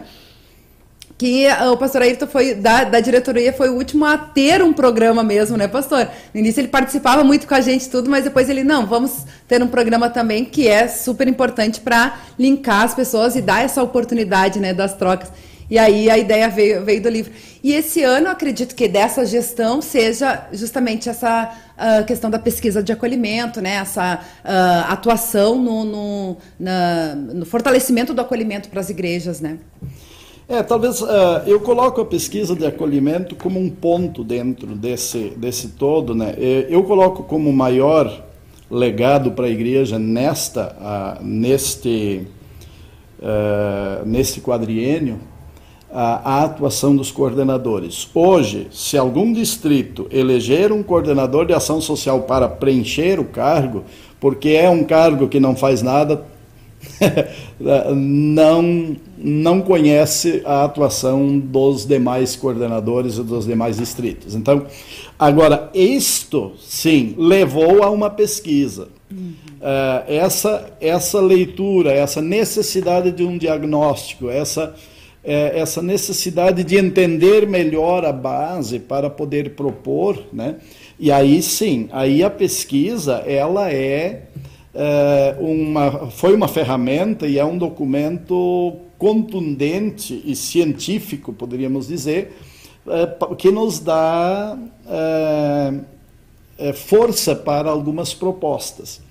[1.23, 5.23] que o pastor Ayrton foi da, da diretoria foi o último a ter um programa
[5.23, 6.09] mesmo, né, pastor?
[6.33, 9.63] No início ele participava muito com a gente tudo, mas depois ele não, vamos ter
[9.63, 14.59] um programa também que é super importante para linkar as pessoas e dar essa oportunidade,
[14.59, 15.31] né, das trocas.
[15.69, 17.31] E aí a ideia veio, veio do livro.
[17.63, 22.91] E esse ano, acredito que dessa gestão seja justamente essa uh, questão da pesquisa de
[22.91, 23.75] acolhimento, né?
[23.75, 29.39] essa uh, atuação no, no, na, no fortalecimento do acolhimento para as igrejas.
[29.39, 29.57] Né?
[30.47, 31.07] É, talvez uh,
[31.47, 36.13] eu coloco a pesquisa de acolhimento como um ponto dentro desse, desse todo.
[36.13, 36.35] Né?
[36.69, 38.23] Eu coloco como maior
[38.69, 40.75] legado para a igreja nesta,
[41.21, 42.27] uh, neste,
[43.19, 45.19] uh, neste quadriênio
[45.93, 48.09] a, a atuação dos coordenadores.
[48.13, 53.83] Hoje, se algum distrito eleger um coordenador de ação social para preencher o cargo,
[54.19, 56.25] porque é um cargo que não faz nada,
[57.95, 64.35] não, não conhece a atuação dos demais coordenadores e dos demais distritos.
[64.35, 64.65] Então,
[65.17, 68.89] agora, isto, sim, levou a uma pesquisa.
[69.11, 69.33] Uhum.
[69.59, 74.75] Uh, essa, essa leitura, essa necessidade de um diagnóstico, essa,
[75.23, 80.55] é, essa necessidade de entender melhor a base para poder propor, né?
[80.99, 84.23] E aí sim, aí a pesquisa, ela é
[85.39, 92.33] uma, foi uma ferramenta e é um documento contundente e científico, poderíamos dizer,
[92.87, 94.57] é, que nos dá
[94.87, 95.73] é,
[96.57, 99.01] é, força para algumas propostas.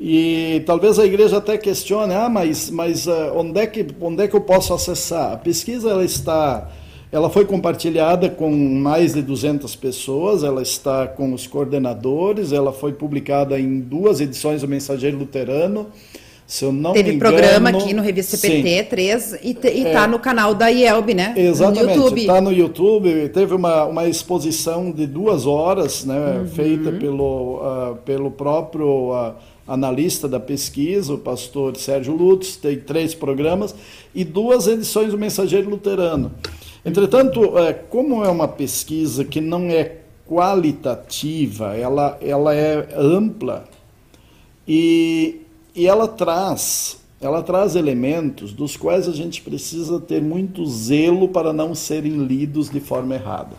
[0.00, 4.28] E talvez a igreja até questione, ah, mas, mas uh, onde, é que, onde é
[4.28, 5.32] que eu posso acessar?
[5.32, 6.70] A pesquisa ela está,
[7.10, 12.92] ela foi compartilhada com mais de 200 pessoas, ela está com os coordenadores, ela foi
[12.92, 15.86] publicada em duas edições do Mensageiro Luterano,
[16.46, 20.06] se eu não Teve me engano, programa aqui no Revista CPT 3 e, está é,
[20.06, 21.34] no canal da IELB, né?
[21.36, 23.28] Exatamente, está no YouTube.
[23.28, 26.48] Teve uma, uma exposição de duas horas, né, uhum.
[26.48, 29.34] feita pelo, uh, pelo próprio uh,
[29.66, 33.74] analista da pesquisa, o pastor Sérgio Lutz, tem três programas
[34.14, 36.32] e duas edições do Mensageiro Luterano.
[36.84, 43.64] Entretanto, uh, como é uma pesquisa que não é qualitativa, ela, ela é ampla
[44.66, 45.42] e
[45.78, 51.52] e ela traz, ela traz elementos dos quais a gente precisa ter muito zelo para
[51.52, 53.54] não serem lidos de forma errada.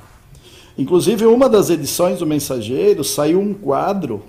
[0.78, 4.22] Inclusive, uma das edições do Mensageiro saiu um quadro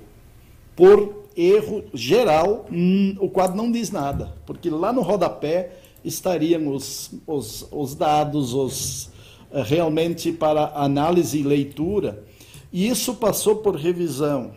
[0.76, 7.12] por erro geral, hum, o quadro não diz nada, porque lá no rodapé estariam os,
[7.26, 9.10] os, os dados, os
[9.52, 12.24] eh, realmente para análise e leitura,
[12.72, 14.52] e isso passou por revisão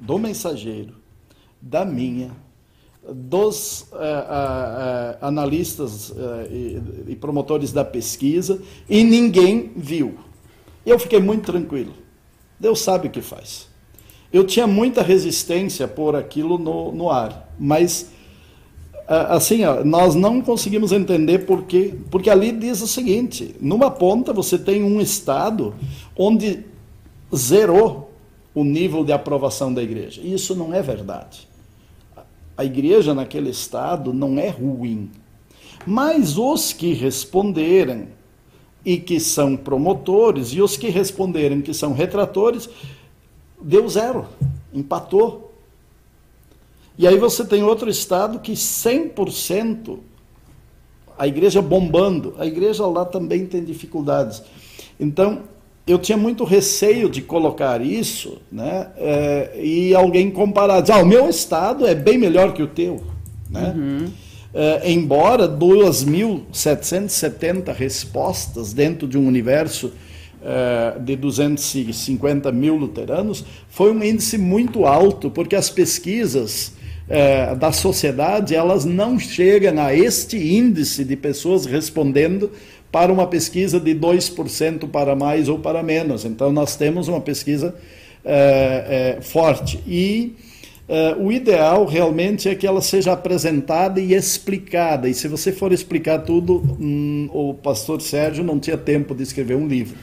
[0.00, 0.94] do mensageiro,
[1.60, 2.30] da minha,
[3.12, 6.12] dos uh, uh, uh, analistas
[6.50, 10.18] e, e, promotores da pesquisa, e ninguém viu.
[10.84, 11.92] Eu fiquei muito tranquilo.
[12.58, 13.68] Deus sabe o que faz.
[14.32, 18.10] Eu tinha muita resistência por aquilo no, no ar, mas
[19.28, 21.94] assim, ó, nós não conseguimos entender por quê.
[22.10, 25.74] Porque ali diz o seguinte: numa ponta você tem um estado
[26.16, 26.64] onde
[27.34, 28.12] zerou
[28.54, 30.20] o nível de aprovação da igreja.
[30.22, 31.50] Isso não é verdade
[32.60, 35.10] a igreja naquele estado não é ruim.
[35.86, 38.08] Mas os que responderam
[38.84, 42.68] e que são promotores, e os que responderam que são retratores,
[43.62, 44.26] deu zero,
[44.74, 45.49] empatou.
[47.00, 50.00] E aí você tem outro estado que 100%
[51.18, 54.42] a igreja bombando, a igreja lá também tem dificuldades.
[55.00, 55.44] Então,
[55.86, 58.88] eu tinha muito receio de colocar isso, né?
[58.98, 63.00] É, e alguém comparar, dizer, ah, o meu estado é bem melhor que o teu,
[63.48, 63.72] né?
[63.74, 64.10] Uhum.
[64.52, 69.90] É, embora 2.770 respostas dentro de um universo
[70.42, 76.78] é, de 250 mil luteranos, foi um índice muito alto, porque as pesquisas
[77.10, 82.52] é, da sociedade elas não chegam a este índice de pessoas respondendo
[82.92, 86.24] para uma pesquisa de 2% para mais ou para menos.
[86.24, 87.74] Então, nós temos uma pesquisa
[88.24, 89.80] é, é, forte.
[89.86, 90.34] E
[91.20, 95.08] o ideal realmente é que ela seja apresentada e explicada.
[95.08, 99.56] E se você for explicar tudo, hum, o pastor Sérgio não tinha tempo de escrever
[99.56, 99.96] um livro,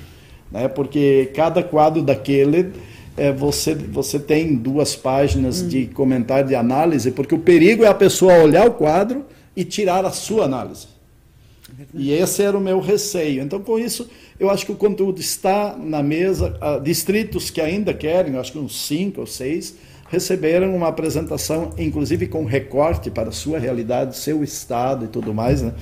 [0.50, 0.70] né?
[0.70, 2.72] porque cada quadro daquele.
[3.18, 5.68] É, você, você tem duas páginas hum.
[5.68, 9.26] de comentário de análise, porque o perigo é a pessoa olhar o quadro
[9.56, 10.88] e tirar a sua análise.
[11.94, 13.42] E esse era o meu receio.
[13.42, 16.58] Então, com isso, eu acho que o conteúdo está na mesa.
[16.84, 19.76] Distritos que ainda querem, acho que uns cinco ou seis,
[20.10, 25.62] receberam uma apresentação, inclusive com recorte para a sua realidade, seu estado e tudo mais.
[25.62, 25.74] Né?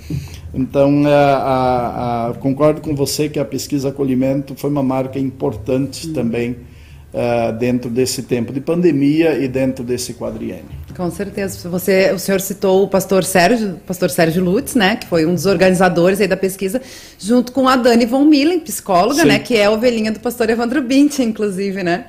[0.53, 6.09] Então, a, a, a, concordo com você que a pesquisa acolhimento foi uma marca importante
[6.09, 6.13] hum.
[6.13, 6.55] também
[7.15, 10.65] uh, dentro desse tempo de pandemia e dentro desse quadriênio.
[10.95, 11.67] Com certeza.
[11.69, 15.45] Você, o senhor citou o pastor Sérgio, pastor Sérgio Lutz, né, que foi um dos
[15.45, 16.81] organizadores aí da pesquisa,
[17.17, 19.27] junto com a Dani von Millen, psicóloga, Sim.
[19.27, 22.07] né, que é a ovelhinha do pastor Evandro Bint, inclusive, né?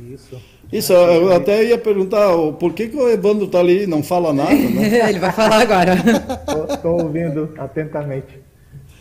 [0.00, 0.50] Isso.
[0.72, 4.32] Isso, eu até ia perguntar por que, que o Evandro está ali e não fala
[4.32, 4.54] nada.
[4.54, 5.00] Né?
[5.10, 5.96] Ele vai falar agora.
[6.72, 8.38] Estou ouvindo atentamente.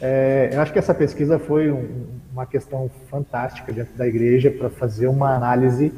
[0.02, 2.08] É, eu acho que essa pesquisa foi um,
[2.40, 5.92] uma questão fantástica dentro da igreja para fazer uma análise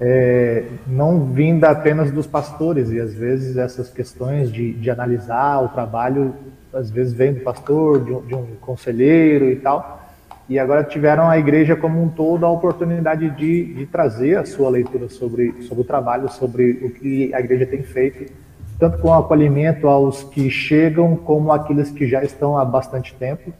[0.00, 5.68] é, não vinda apenas dos pastores, e às vezes essas questões de, de analisar o
[5.68, 6.34] trabalho,
[6.72, 10.04] às vezes vem do pastor, de um, de um conselheiro e tal,
[10.48, 14.70] e agora tiveram a igreja como um todo a oportunidade de, de trazer a sua
[14.70, 18.32] leitura sobre, sobre o trabalho, sobre o que a igreja tem feito,
[18.78, 23.52] tanto com acolhimento aos que chegam, como aqueles que já estão há bastante tempo,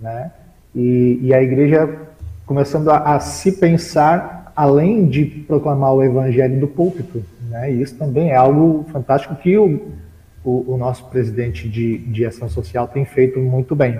[0.00, 0.32] né?
[0.74, 1.88] E, e a igreja
[2.46, 7.22] começando a, a, se pensar além de proclamar o evangelho do púlpito.
[7.48, 7.72] Né?
[7.72, 9.88] E isso também é algo fantástico que o,
[10.44, 13.98] o, o nosso presidente de, de ação social tem feito muito bem.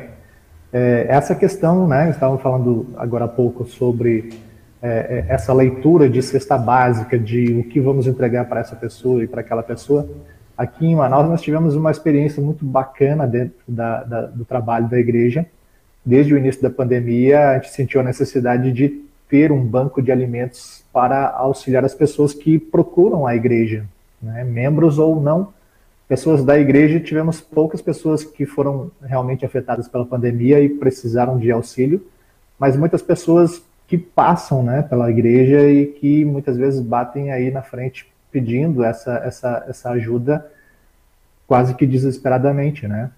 [0.72, 4.32] É, essa questão, né, estavam falando agora há pouco sobre
[4.82, 9.22] é, é, essa leitura de cesta básica, de o que vamos entregar para essa pessoa
[9.22, 10.06] e para aquela pessoa.
[10.58, 14.98] Aqui em Manaus nós tivemos uma experiência muito bacana dentro da, da, do trabalho da
[14.98, 15.46] igreja,
[16.04, 20.12] desde o início da pandemia, a gente sentiu a necessidade de ter um banco de
[20.12, 23.86] alimentos para auxiliar as pessoas que procuram a igreja,
[24.22, 24.44] né?
[24.44, 25.52] membros ou não.
[26.06, 31.50] Pessoas da igreja, tivemos poucas pessoas que foram realmente afetadas pela pandemia e precisaram de
[31.50, 32.06] auxílio,
[32.58, 37.62] mas muitas pessoas que passam né, pela igreja e que muitas vezes batem aí na
[37.62, 40.46] frente pedindo essa, essa, essa ajuda
[41.46, 43.10] quase que desesperadamente, né?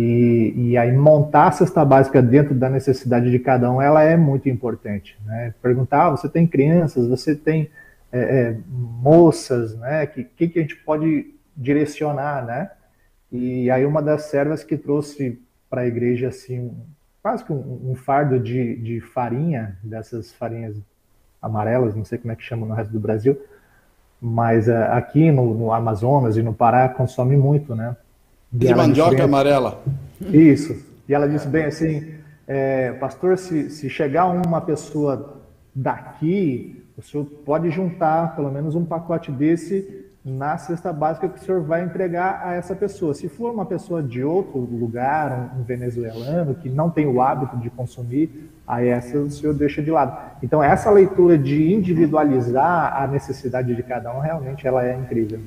[0.00, 4.16] E, e aí montar a cesta básica dentro da necessidade de cada um, ela é
[4.16, 5.52] muito importante, né?
[5.60, 7.70] Perguntar, ah, você tem crianças, você tem
[8.10, 10.06] é, é, moças, né?
[10.06, 12.70] Que, que, que a gente pode direcionar, né?
[13.30, 16.74] E aí uma das servas que trouxe para a igreja, assim,
[17.22, 20.76] quase que um, um fardo de, de farinha, dessas farinhas
[21.42, 23.38] amarelas, não sei como é que chama no resto do Brasil,
[24.18, 27.94] mas uh, aqui no, no, Amazonas e no Pará consome muito, né?
[28.52, 29.82] De mandioca bem, amarela.
[30.20, 30.76] Isso.
[31.08, 32.14] E ela disse bem assim,
[32.46, 35.40] é, pastor, se, se chegar uma pessoa
[35.74, 41.42] daqui, o senhor pode juntar pelo menos um pacote desse na cesta básica que o
[41.42, 43.14] senhor vai entregar a essa pessoa.
[43.14, 47.70] Se for uma pessoa de outro lugar, um, venezuelano, que não tem o hábito de
[47.70, 50.16] consumir, aí essa o senhor deixa de lado.
[50.42, 55.40] Então, essa leitura de individualizar a necessidade de cada um, realmente, ela é incrível.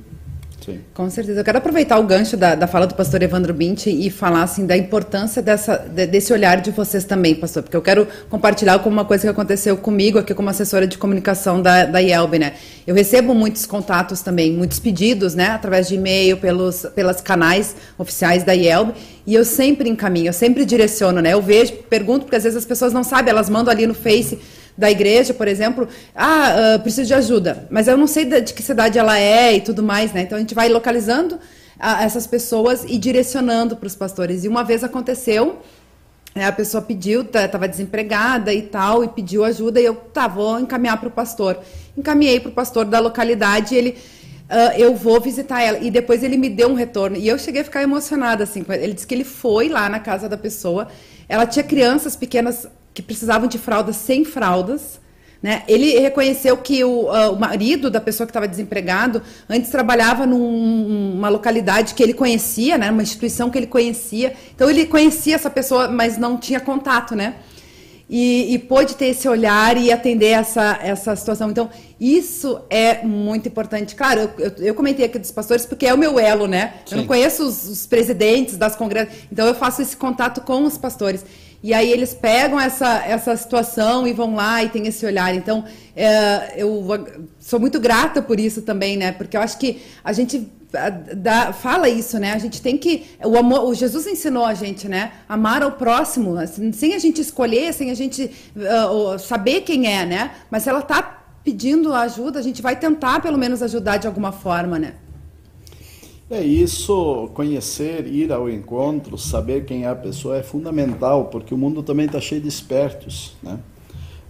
[0.64, 0.80] Sim.
[0.94, 1.40] Com certeza.
[1.40, 4.64] Eu quero aproveitar o gancho da, da fala do pastor Evandro Binti e falar assim
[4.64, 8.88] da importância dessa, de, desse olhar de vocês também, pastor, porque eu quero compartilhar com
[8.88, 12.54] uma coisa que aconteceu comigo aqui como assessora de comunicação da, da IELB, né?
[12.86, 18.42] Eu recebo muitos contatos também, muitos pedidos, né, através de e-mail, pelos pelas canais oficiais
[18.42, 18.94] da IELB,
[19.26, 21.34] e eu sempre encaminho, eu sempre direciono, né?
[21.34, 24.38] Eu vejo, pergunto, porque às vezes as pessoas não sabem, elas mandam ali no Face
[24.76, 28.62] da igreja, por exemplo, ah, uh, preciso de ajuda, mas eu não sei de, que
[28.62, 30.22] cidade ela é e tudo mais, né?
[30.22, 31.38] Então a gente vai localizando
[31.78, 34.44] a, essas pessoas e direcionando para os pastores.
[34.44, 35.60] E uma vez aconteceu,
[36.34, 40.58] né, a pessoa pediu, estava desempregada e tal, e pediu ajuda, e eu, tá, vou
[40.58, 41.58] encaminhar para o pastor.
[41.96, 43.98] Encaminhei para o pastor da localidade, e ele,
[44.50, 45.78] uh, eu vou visitar ela.
[45.78, 47.16] E depois ele me deu um retorno.
[47.16, 48.64] E eu cheguei a ficar emocionada, assim.
[48.68, 50.88] Ele disse que ele foi lá na casa da pessoa.
[51.28, 55.02] Ela tinha crianças pequenas que precisavam de fraldas sem fraldas.
[55.42, 55.62] Né?
[55.68, 61.28] Ele reconheceu que o, uh, o marido da pessoa que estava desempregado antes trabalhava numa
[61.28, 62.90] localidade que ele conhecia, né?
[62.90, 64.32] uma instituição que ele conhecia.
[64.54, 67.34] Então ele conhecia essa pessoa, mas não tinha contato, né?
[68.08, 71.50] E, e pôde ter esse olhar e atender essa, essa situação.
[71.50, 73.94] Então, isso é muito importante.
[73.94, 76.74] Claro, eu, eu, eu comentei aqui dos pastores porque é o meu elo, né?
[76.84, 76.94] Sim.
[76.94, 80.76] Eu não conheço os, os presidentes das congregações, então eu faço esse contato com os
[80.76, 81.24] pastores.
[81.64, 85.34] E aí eles pegam essa, essa situação e vão lá e tem esse olhar.
[85.34, 85.64] Então,
[85.96, 86.86] é, eu
[87.40, 89.12] sou muito grata por isso também, né?
[89.12, 90.46] Porque eu acho que a gente
[91.54, 92.34] fala isso, né?
[92.34, 93.06] A gente tem que.
[93.24, 95.12] O, amor, o Jesus ensinou a gente, né?
[95.26, 100.04] Amar ao próximo, assim, sem a gente escolher, sem a gente uh, saber quem é,
[100.04, 100.32] né?
[100.50, 104.32] Mas se ela está pedindo ajuda, a gente vai tentar pelo menos ajudar de alguma
[104.32, 104.96] forma, né?
[106.34, 111.56] É isso, conhecer, ir ao encontro, saber quem é a pessoa é fundamental, porque o
[111.56, 113.56] mundo também está cheio de espertos, né?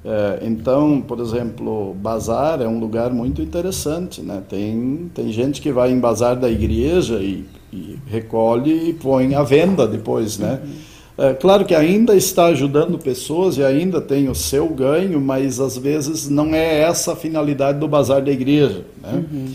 [0.04, 4.42] É, então, por exemplo, bazar é um lugar muito interessante, né?
[4.46, 9.42] Tem, tem gente que vai em bazar da igreja e, e recolhe e põe à
[9.42, 10.60] venda depois, né?
[11.16, 15.78] É, claro que ainda está ajudando pessoas e ainda tem o seu ganho, mas às
[15.78, 19.24] vezes não é essa a finalidade do bazar da igreja, né?
[19.32, 19.46] Uhum.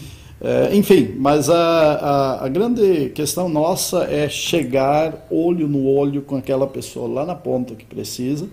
[0.41, 6.37] É, enfim, mas a, a, a, grande questão nossa é chegar olho no olho com
[6.37, 8.47] aquela pessoa lá na ponta que precisa,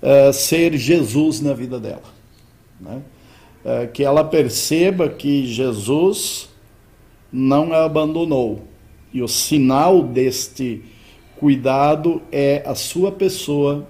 [0.00, 2.02] é, ser Jesus na vida dela.
[2.80, 3.02] Né?
[3.64, 6.48] É, que ela perceba que Jesus
[7.32, 8.62] não a abandonou.
[9.12, 10.80] E o sinal deste
[11.40, 13.84] cuidado é a sua pessoa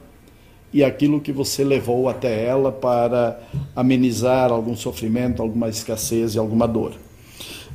[0.72, 3.38] e aquilo que você levou até ela para
[3.76, 6.94] amenizar algum sofrimento, alguma escassez e alguma dor.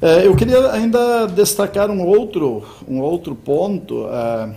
[0.02, 4.08] É, eu queria ainda destacar um outro, um outro ponto.
[4.08, 4.56] É,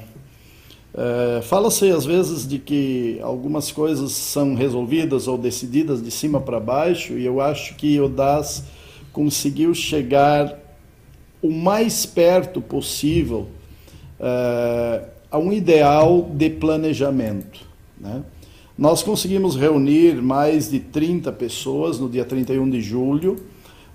[0.94, 6.58] é, Fala-se às vezes de que algumas coisas são resolvidas ou decididas de cima para
[6.58, 8.64] baixo, e eu acho que o DAS
[9.12, 10.58] conseguiu chegar
[11.40, 13.46] o mais perto possível
[14.18, 17.60] é, a um ideal de planejamento.
[18.00, 18.24] Né?
[18.76, 23.36] Nós conseguimos reunir mais de 30 pessoas no dia 31 de julho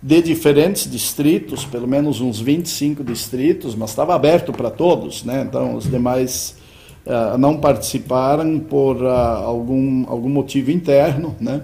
[0.04, 5.46] de diferentes distritos, pelo menos uns 25 distritos, mas estava aberto para todos, né?
[5.48, 6.58] Então os demais
[7.06, 11.64] uh, não participaram por uh, algum, algum motivo interno, né?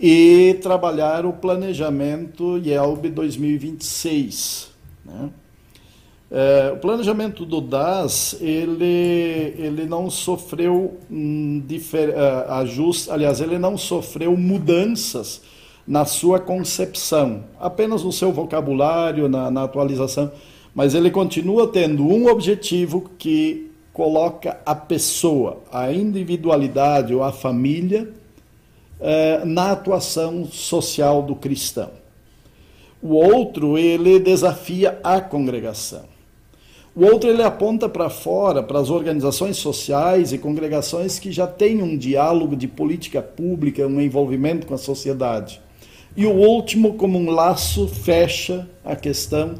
[0.00, 4.70] E trabalhar o planejamento IELB 2026,
[5.04, 5.30] né?
[6.34, 13.58] É, o planejamento do DAS, ele, ele não sofreu um, difer, uh, ajuste, aliás, ele
[13.58, 15.42] não sofreu mudanças
[15.86, 20.30] na sua concepção, apenas no seu vocabulário, na, na atualização,
[20.74, 28.08] mas ele continua tendo um objetivo que coloca a pessoa, a individualidade ou a família
[28.98, 31.90] uh, na atuação social do cristão.
[33.02, 36.04] O outro, ele desafia a congregação.
[36.94, 41.82] O outro ele aponta para fora, para as organizações sociais e congregações que já têm
[41.82, 45.60] um diálogo de política pública, um envolvimento com a sociedade.
[46.16, 49.54] E o último, como um laço, fecha a questão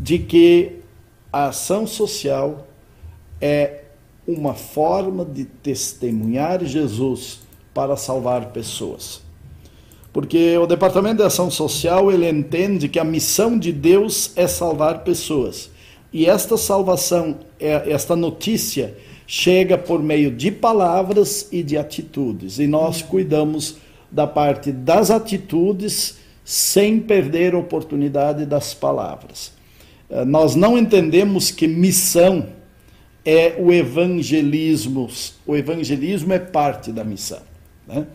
[0.00, 0.76] de que
[1.32, 2.66] a ação social
[3.40, 3.82] é
[4.26, 7.40] uma forma de testemunhar Jesus
[7.74, 9.22] para salvar pessoas.
[10.12, 15.04] Porque o Departamento de Ação Social ele entende que a missão de Deus é salvar
[15.04, 15.70] pessoas
[16.12, 18.96] e esta salvação, é, esta notícia,
[19.26, 22.58] chega por meio de palavras e de atitudes.
[22.58, 23.76] E nós cuidamos
[24.10, 29.52] da parte das atitudes sem perder a oportunidade das palavras.
[30.08, 32.46] Eh, nós não entendemos que missão
[33.24, 35.08] é o evangelismo.
[35.46, 37.40] O evangelismo é parte da missão.
[37.86, 38.06] Né?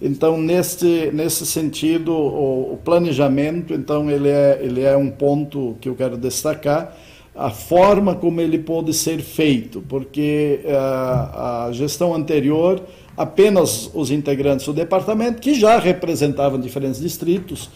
[0.00, 5.88] Então, nesse, nesse sentido, o, o, planejamento, então, ele é, ele é um ponto que
[5.88, 6.96] eu quero destacar
[7.34, 12.80] a forma como ele pode ser feito, porque uh, a gestão anterior,
[13.16, 17.66] apenas os integrantes do departamento, que já representavam diferentes distritos,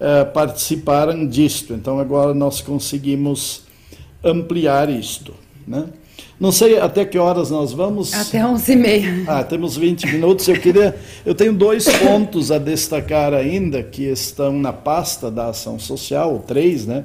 [0.00, 1.74] uh, participaram disto.
[1.74, 3.62] Então agora nós conseguimos
[4.22, 5.34] ampliar isto.
[5.66, 5.86] Né?
[6.38, 8.12] Não sei até que horas nós vamos.
[8.12, 9.24] Até 11h30.
[9.26, 10.46] Ah, temos 20 minutos.
[10.48, 10.94] Eu queria.
[11.24, 16.86] Eu tenho dois pontos a destacar ainda que estão na pasta da ação social, três,
[16.86, 17.04] né?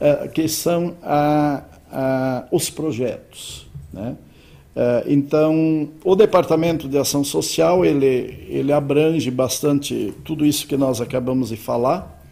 [0.00, 3.66] uh, que são a, a, os projetos.
[3.92, 4.14] Né?
[4.78, 11.00] Uh, então, o Departamento de Ação Social, ele, ele abrange bastante tudo isso que nós
[11.00, 12.22] acabamos de falar.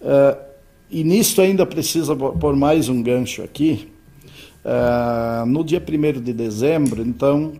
[0.00, 0.38] Uh,
[0.88, 3.88] e nisto ainda precisa pôr mais um gancho aqui.
[5.48, 7.54] no dia 1 de dezembro, então,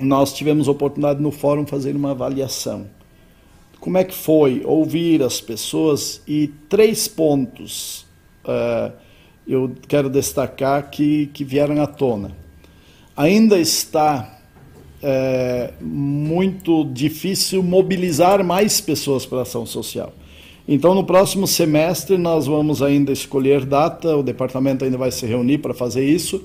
[0.00, 2.86] nós tivemos oportunidade no fórum fazer uma avaliação.
[3.78, 8.06] Como é que foi ouvir as pessoas e três pontos
[9.46, 12.43] eu quero destacar que, que vieram à tona.
[13.16, 14.40] Ainda está
[15.02, 20.12] é, muito difícil mobilizar mais pessoas para a ação social.
[20.66, 25.58] Então, no próximo semestre, nós vamos ainda escolher data, o departamento ainda vai se reunir
[25.58, 26.42] para fazer isso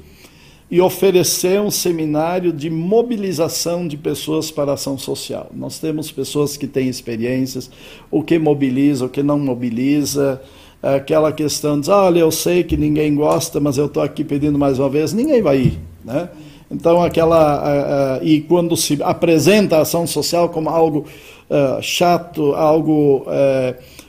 [0.69, 5.49] e oferecer um seminário de mobilização de pessoas para a ação social.
[5.55, 7.71] Nós temos pessoas que têm experiências,
[8.11, 10.39] o que mobiliza, o que não mobiliza,
[10.83, 14.77] aquela questão de, olha, eu sei que ninguém gosta, mas eu estou aqui pedindo mais
[14.77, 16.29] uma vez, ninguém vai ir, né?
[16.71, 18.19] Então, aquela.
[18.19, 21.05] Uh, uh, e quando se apresenta a ação social como algo
[21.49, 23.25] uh, chato, algo.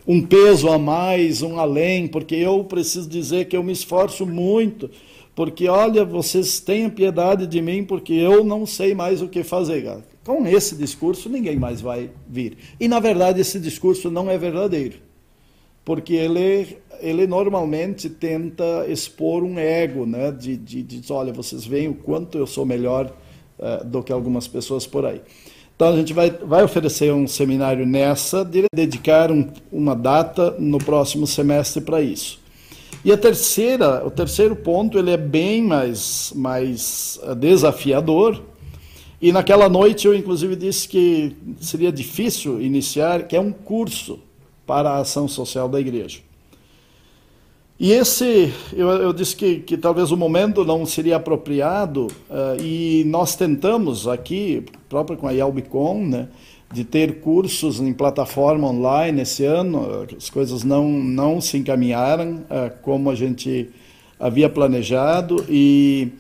[0.07, 4.91] um peso a mais, um além, porque eu preciso dizer que eu me esforço muito,
[5.35, 9.99] porque, olha, vocês tenham piedade de mim, porque eu não sei mais o que fazer.
[10.25, 12.59] Com esse discurso, ninguém mais vai vir.
[12.79, 15.11] E, na verdade, esse discurso não é verdadeiro
[15.85, 20.31] porque ele, ele normalmente tenta expor um ego, né?
[20.31, 23.13] De, de, de olha, vocês veem o quanto eu sou melhor
[23.59, 25.21] uh, do que algumas pessoas por aí.
[25.81, 30.77] Então a gente vai, vai oferecer um seminário nessa, de dedicar um, uma data no
[30.77, 32.39] próximo semestre para isso.
[33.03, 38.43] E a terceira, o terceiro ponto, ele é bem mais, mais eh, desafiador.
[39.23, 44.19] E naquela noite eu inclusive disse que seria difícil iniciar, que é um curso
[44.67, 46.21] para a ação social da igreja.
[47.83, 53.05] E esse, eu, eu disse que, que, talvez o momento não seria apropriado, uh, e
[53.07, 56.29] nós tentamos aqui, próprio com a Yalbicon, né,
[56.71, 62.71] de ter cursos em plataforma online esse ano, as coisas não, não se encaminharam uh,
[62.83, 63.71] como a gente
[64.19, 66.13] havia planejado, e,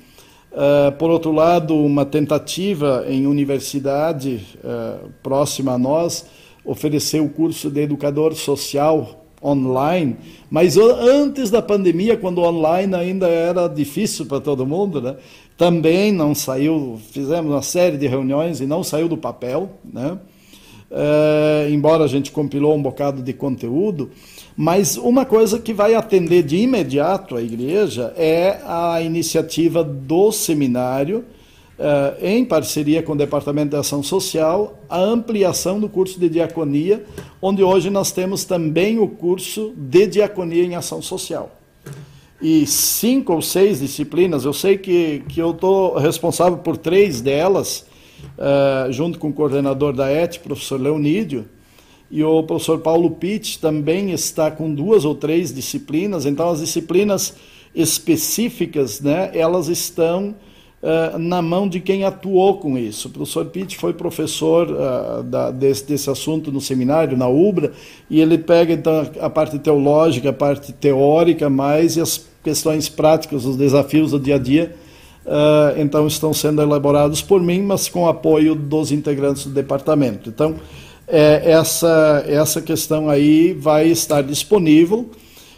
[0.52, 4.40] uh, por outro lado, uma tentativa em universidade
[5.22, 6.24] próxima a nós,
[6.64, 10.16] oferecer o curso de educador social online,
[10.51, 15.16] mas antes da pandemia, quando online ainda era difícil para todo mundo, né?
[15.61, 20.16] também não saiu, fizemos uma série de reuniões e não saiu do papel, né?
[20.91, 24.11] É, embora a gente compilou um bocado de conteúdo,
[24.57, 31.26] mas uma coisa que vai atender de imediato a igreja é a iniciativa do seminário,
[32.20, 37.05] em parceria com o Departamento de Ação Social, a ampliação do curso de diaconia,
[37.41, 41.57] onde hoje nós temos também o curso de diaconia em ação social.
[42.43, 44.45] e cinco ou seis disciplinas.
[44.45, 47.87] Eu sei que, que eu estou responsável por três delas,
[48.39, 51.47] uh, junto com o coordenador da ET, professor Leonídio,
[52.11, 56.26] e o professor Paulo Pitt também está com duas ou três disciplinas.
[56.26, 57.35] Então, as disciplinas
[57.74, 60.35] específicas, né, elas estão
[60.83, 63.09] uh, na mão de quem atuou com isso.
[63.09, 67.72] O professor Pitt foi professor uh, da, desse, desse assunto no seminário, na UBRA,
[68.09, 73.45] e ele pega então a parte teológica, a parte teórica mais e as questões práticas,
[73.45, 74.74] os desafios do dia a dia,
[75.26, 80.28] uh, então estão sendo elaborados por mim, mas com apoio dos integrantes do departamento.
[80.28, 80.57] Então,
[81.12, 85.11] é, essa, essa questão aí vai estar disponível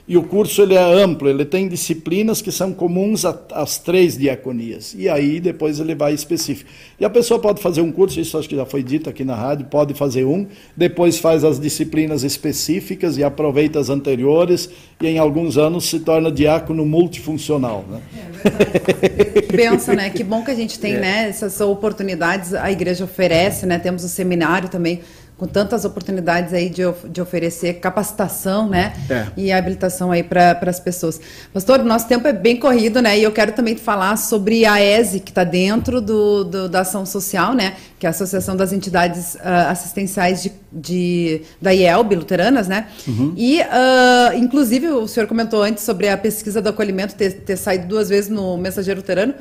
[0.07, 4.95] e o curso ele é amplo, ele tem disciplinas que são comuns às três diaconias.
[4.99, 6.69] E aí depois ele vai específico.
[6.99, 9.37] E a pessoa pode fazer um curso, isso acho que já foi dito aqui na
[9.37, 10.47] rádio, pode fazer um,
[10.77, 14.69] depois faz as disciplinas específicas e aproveita as anteriores
[15.01, 17.85] e em alguns anos se torna diácono multifuncional.
[17.89, 18.01] Né?
[18.37, 20.11] É Pensa, né?
[20.11, 21.01] Que bom que a gente tem é.
[21.01, 23.79] né, essas oportunidades, a igreja oferece, né?
[23.79, 25.01] Temos o seminário também
[25.37, 28.93] com tantas oportunidades aí de, de oferecer capacitação, né?
[29.11, 29.27] É.
[29.37, 31.21] E habilitação aí para as pessoas.
[31.53, 33.19] Pastor, nosso tempo é bem corrido, né?
[33.19, 37.05] E eu quero também falar sobre a ESE, que está dentro do, do, da ação
[37.05, 37.75] social, né?
[37.99, 42.87] Que é a Associação das Entidades uh, Assistenciais de, de, da IELB, luteranas, né?
[43.09, 43.35] Uhum.
[43.37, 47.89] E, uh, inclusive, o senhor comentou antes sobre a pesquisa do acolhimento ter, ter saído
[47.89, 49.35] duas vezes no Mensageiro Luterano.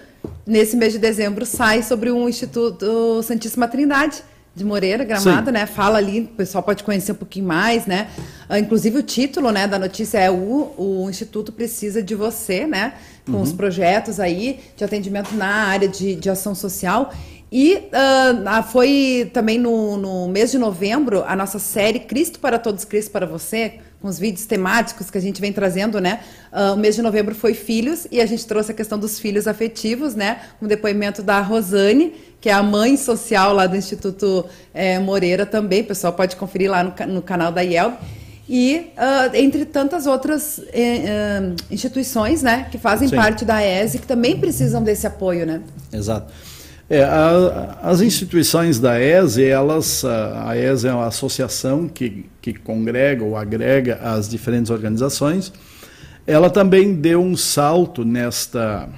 [0.46, 4.24] Nesse mês de dezembro sai sobre o Instituto Santíssima Trindade,
[4.54, 5.54] de Moreira, Gramado, Sim.
[5.54, 5.66] né?
[5.66, 8.10] Fala ali, o pessoal pode conhecer um pouquinho mais, né?
[8.50, 12.94] Uh, inclusive o título, né, da notícia é o, o Instituto precisa de você, né?
[13.26, 13.42] Com uhum.
[13.42, 17.14] os projetos aí de atendimento na área de, de ação social.
[17.52, 22.86] E uh, foi também no, no mês de novembro a nossa série Cristo para Todos,
[22.86, 26.22] Cristo para Você, com os vídeos temáticos que a gente vem trazendo, né?
[26.52, 29.48] Uh, o mês de novembro foi filhos e a gente trouxe a questão dos filhos
[29.48, 30.42] afetivos, né?
[30.62, 35.82] Um depoimento da Rosane, que é a mãe social lá do Instituto é, Moreira também.
[35.82, 37.96] O pessoal pode conferir lá no, no canal da IELB.
[38.50, 43.16] E uh, entre tantas outras uh, instituições, né, que fazem Sim.
[43.16, 45.62] parte da ESE, que também precisam desse apoio, né?
[45.94, 46.34] Exato.
[46.90, 53.24] É, a, as instituições da ESE, elas, a ESE é uma associação que, que congrega
[53.24, 55.54] ou agrega as diferentes organizações.
[56.28, 58.90] Ela também deu um salto nesta,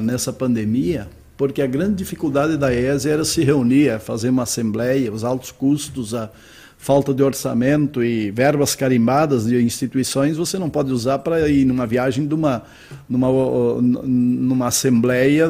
[0.00, 1.08] nessa pandemia,
[1.40, 6.14] porque a grande dificuldade da ESE era se reunir, fazer uma assembleia, os altos custos,
[6.14, 6.28] a,
[6.76, 11.86] falta de orçamento e verbas carimbadas de instituições, você não pode usar para ir numa
[11.86, 12.62] viagem de uma,
[13.08, 13.28] numa,
[13.80, 15.48] numa assembleia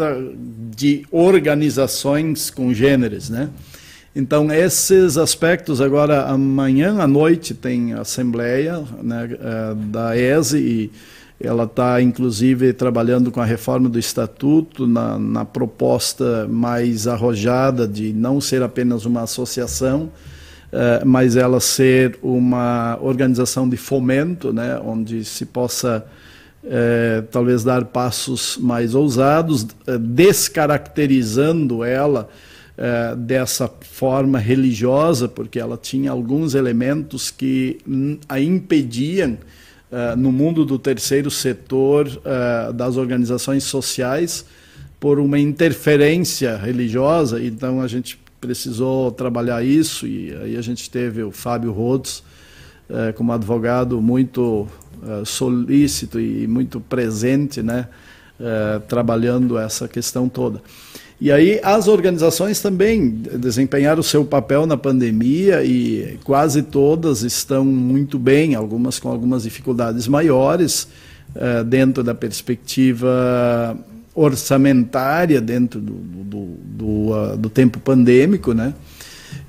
[0.76, 3.48] de organizações congêneres, né?
[4.14, 10.90] Então, esses aspectos, agora, amanhã à noite tem assembleia né, eh, da ESE e
[11.42, 18.12] ela está, inclusive, trabalhando com a reforma do Estatuto na, na proposta mais arrojada de
[18.12, 20.10] não ser apenas uma associação,
[20.70, 26.04] eh, mas ela ser uma organização de fomento, né, onde se possa
[26.62, 32.28] eh, talvez dar passos mais ousados, eh, descaracterizando ela
[33.18, 37.76] dessa forma religiosa, porque ela tinha alguns elementos que
[38.26, 39.36] a impediam
[40.16, 42.08] no mundo do terceiro setor
[42.74, 44.44] das organizações sociais
[45.00, 51.22] por uma interferência religiosa, então a gente precisou trabalhar isso e aí a gente teve
[51.22, 52.22] o Fábio Rhodes
[52.88, 54.66] eh, como advogado muito
[55.06, 57.86] eh, solícito e muito presente, né,
[58.40, 60.60] eh, trabalhando essa questão toda.
[61.20, 67.64] E aí as organizações também desempenharam o seu papel na pandemia e quase todas estão
[67.64, 70.88] muito bem, algumas com algumas dificuldades maiores,
[71.66, 73.76] dentro da perspectiva
[74.14, 78.74] orçamentária dentro do, do, do, do tempo pandêmico, né?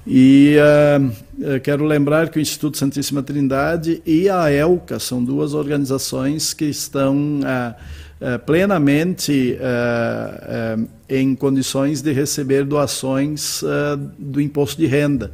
[0.05, 6.53] E uh, quero lembrar que o Instituto Santíssima Trindade e a ELCA são duas organizações
[6.53, 7.75] que estão uh,
[8.35, 9.57] uh, plenamente
[11.07, 13.63] em condições de receber doações
[14.17, 15.31] do imposto de renda.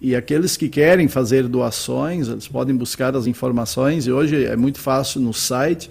[0.00, 4.78] E aqueles que querem fazer doações, eles podem buscar as informações, e hoje é muito
[4.78, 5.90] fácil no site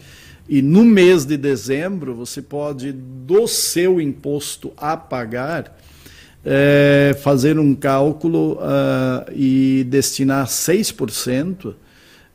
[0.50, 5.78] e no mês de dezembro, você pode, do seu imposto a pagar,
[6.50, 11.76] é, fazer um cálculo uh, e destinar 6% uh,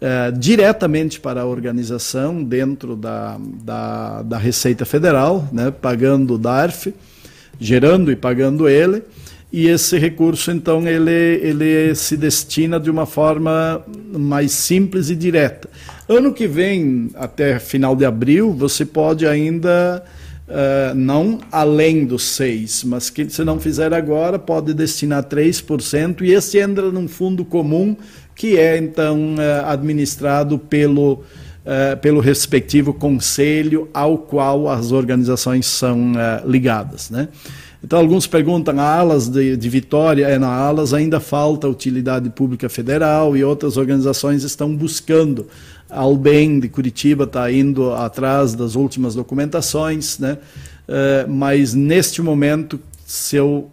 [0.02, 6.92] é, diretamente para a organização dentro da, da, da Receita Federal, né, pagando o DARF,
[7.58, 9.02] gerando e pagando ele,
[9.50, 13.82] e esse recurso então ele ele se destina de uma forma
[14.12, 15.70] mais simples e direta.
[16.08, 20.04] Ano que vem, até final de abril, você pode ainda
[20.52, 26.32] uh, não além dos seis, mas que se não fizer agora pode destinar 3% e
[26.32, 27.96] esse entra num fundo comum
[28.34, 36.12] que é então uh, administrado pelo uh, pelo respectivo conselho ao qual as organizações são
[36.44, 37.28] ligadas, né?
[37.84, 42.68] Então, alguns perguntam, a Alas de, de Vitória, é na Alas ainda falta utilidade pública
[42.68, 45.48] federal e outras organizações estão buscando.
[45.92, 50.38] Albem de Curitiba está indo atrás das últimas documentações, né?
[50.88, 53.70] Uh, mas neste momento, se eu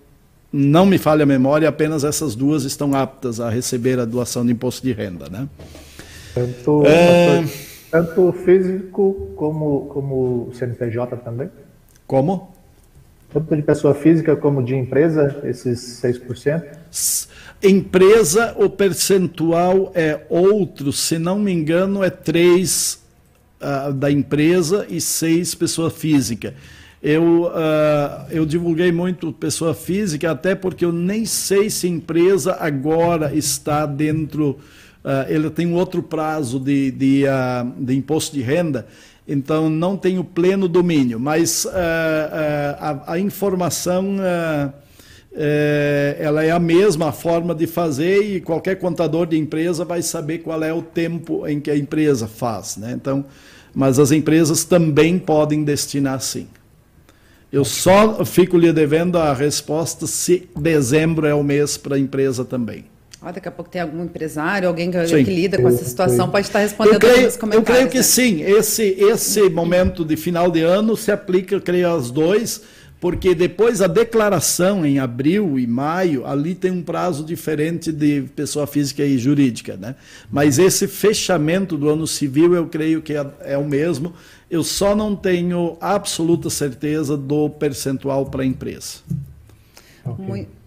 [0.51, 4.51] não me falha a memória, apenas essas duas estão aptas a receber a doação de
[4.51, 5.29] imposto de renda.
[5.29, 5.47] Né?
[6.33, 7.43] Tanto, é...
[7.91, 11.49] tanto físico como, como CNPJ também?
[12.07, 12.51] Como?
[13.31, 16.63] Tanto de pessoa física como de empresa, esses 6%?
[17.61, 22.99] Empresa, o percentual é outro, se não me engano, é 3 uh,
[23.59, 26.55] ah, da empresa e 6 pessoa física.
[27.03, 33.33] Eu, uh, eu divulguei muito pessoa física, até porque eu nem sei se empresa agora
[33.35, 34.57] está dentro.
[35.03, 37.23] Uh, ele tem um outro prazo de, de,
[37.77, 38.87] de imposto de renda
[39.29, 41.71] então não tenho pleno domínio, mas uh, uh,
[42.79, 44.73] a, a, informação uh,
[46.17, 50.63] ela é a mesma forma de fazer e qualquer contador de empresa vai saber qual
[50.63, 52.93] é o tempo em que a empresa faz, né?
[52.95, 53.23] Então,
[53.71, 56.47] mas as empresas também podem destinar sim.
[57.51, 62.43] Eu só fico lhe devendo a resposta se dezembro é o mês para a empresa
[62.43, 62.85] também.
[63.21, 66.31] Ah, daqui a pouco tem algum empresário, alguém que, que lida com essa situação, sim.
[66.31, 67.53] pode estar respondendo eu creio, comentários.
[67.53, 68.03] Eu creio que né?
[68.03, 68.41] sim.
[68.41, 72.61] Esse, esse momento de final de ano se aplica, eu creio, aos dois,
[73.01, 78.65] porque depois a declaração em abril e maio, ali tem um prazo diferente de pessoa
[78.65, 79.75] física e jurídica.
[79.75, 79.95] Né?
[80.31, 84.13] Mas esse fechamento do ano civil, eu creio que é, é o mesmo.
[84.49, 88.99] Eu só não tenho absoluta certeza do percentual para a empresa.
[90.05, 90.25] Okay.
[90.25, 90.59] Muito.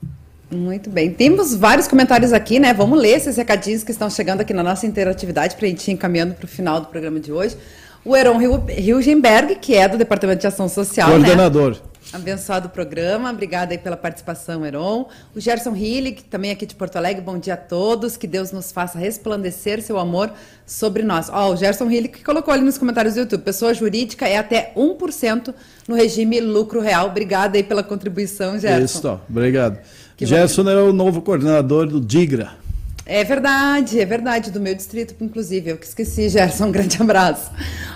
[0.55, 1.11] Muito bem.
[1.11, 2.75] Temos vários comentários aqui, né?
[2.75, 5.95] Vamos ler esses recadinhos que estão chegando aqui na nossa interatividade para a gente ir
[5.95, 7.57] encaminhando para o final do programa de hoje.
[8.05, 8.39] O Heron
[8.69, 11.09] Hilgenberg, que é do Departamento de Ação Social.
[11.09, 11.15] Né?
[11.15, 11.71] Coordenador.
[11.71, 11.93] Né?
[12.13, 13.31] Abençoado o programa.
[13.31, 15.09] Obrigada aí pela participação, Heron.
[15.35, 17.23] O Gerson Hille, que também é aqui de Porto Alegre.
[17.23, 18.17] Bom dia a todos.
[18.17, 20.31] Que Deus nos faça resplandecer seu amor
[20.67, 21.31] sobre nós.
[21.31, 23.43] Ó, oh, o Gerson Hille que colocou ali nos comentários do YouTube.
[23.43, 25.55] Pessoa jurídica é até 1%
[25.89, 27.07] no regime lucro real.
[27.07, 28.99] Obrigada aí pela contribuição, Gerson.
[28.99, 29.79] Isso, obrigado.
[30.27, 32.62] Gerson é o novo coordenador do DIGRA.
[33.05, 35.71] É verdade, é verdade, do meu distrito, inclusive.
[35.71, 37.51] Eu que esqueci, Gerson, um grande abraço.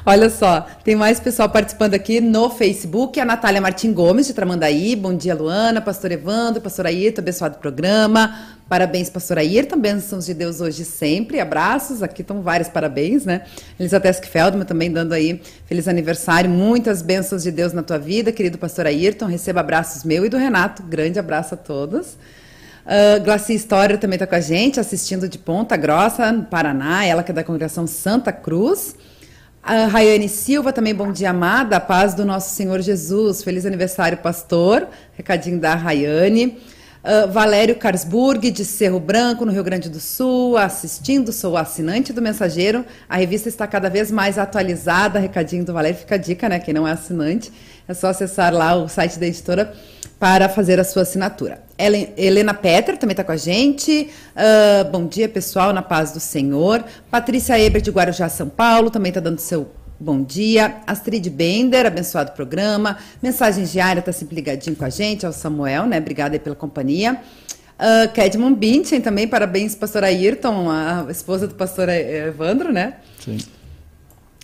[0.04, 3.20] Olha só, tem mais pessoal participando aqui no Facebook.
[3.20, 4.96] A Natália Martim Gomes, de Tramandaí.
[4.96, 8.56] Bom dia, Luana, pastor Evandro, pastor Ayrton, abençoado programa.
[8.68, 11.38] Parabéns, pastor Ayrton, bênçãos de Deus hoje e sempre.
[11.38, 13.42] Abraços, aqui estão vários parabéns, né?
[13.78, 16.50] Elizabeth Feldman também dando aí feliz aniversário.
[16.50, 19.26] Muitas bênçãos de Deus na tua vida, querido pastor Ayrton.
[19.26, 20.82] Receba abraços meu e do Renato.
[20.82, 22.16] Grande abraço a todos.
[22.86, 27.24] Uh, Glaci História também está com a gente, assistindo de Ponta Grossa, no Paraná, ela
[27.24, 28.94] que é da congregação Santa Cruz.
[29.60, 33.42] A Rayane Silva também, bom dia, amada, a paz do nosso Senhor Jesus.
[33.42, 34.86] Feliz aniversário, pastor.
[35.14, 36.58] Recadinho da Rayane.
[37.02, 42.22] Uh, Valério Carsburg, de Cerro Branco, no Rio Grande do Sul, assistindo, sou assinante do
[42.22, 42.84] Mensageiro.
[43.08, 45.18] A revista está cada vez mais atualizada.
[45.18, 46.60] Recadinho do Valério, fica a dica, né?
[46.60, 47.52] Quem não é assinante,
[47.88, 49.74] é só acessar lá o site da editora
[50.18, 51.62] para fazer a sua assinatura.
[52.16, 54.10] Helena Petter também está com a gente.
[54.34, 56.82] Uh, bom dia, pessoal, na paz do Senhor.
[57.10, 60.76] Patrícia Eber, de Guarujá, São Paulo, também está dando seu Bom dia.
[60.86, 62.98] Astrid Bender, abençoado programa.
[63.22, 65.96] Mensagem diária, está sempre ligadinho com a gente, ao Samuel, né?
[65.96, 67.18] Obrigada pela companhia.
[67.78, 72.96] Uh, Kedmon Binchen também, parabéns, pastor Ayrton, a esposa do pastor Evandro, né?
[73.24, 73.38] Sim.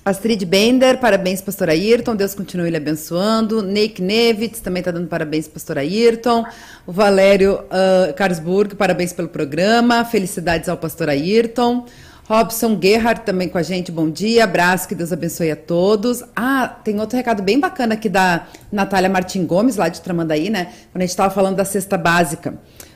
[0.04, 2.16] Astrid Bender, parabéns, pastor Ayrton.
[2.16, 3.62] Deus continue lhe abençoando.
[3.62, 6.44] Nick Nevitz também está dando parabéns, pastor Ayrton.
[6.84, 10.04] O Valério uh, Carsburg, parabéns pelo programa.
[10.04, 11.86] Felicidades ao pastor Ayrton.
[12.28, 16.22] Robson Gerhard também com a gente, bom dia, abraço, que Deus abençoe a todos.
[16.34, 20.72] Ah, tem outro recado bem bacana aqui da Natália Martim Gomes, lá de Tramandaí, né?
[20.90, 22.54] Quando a gente estava falando da cesta básica.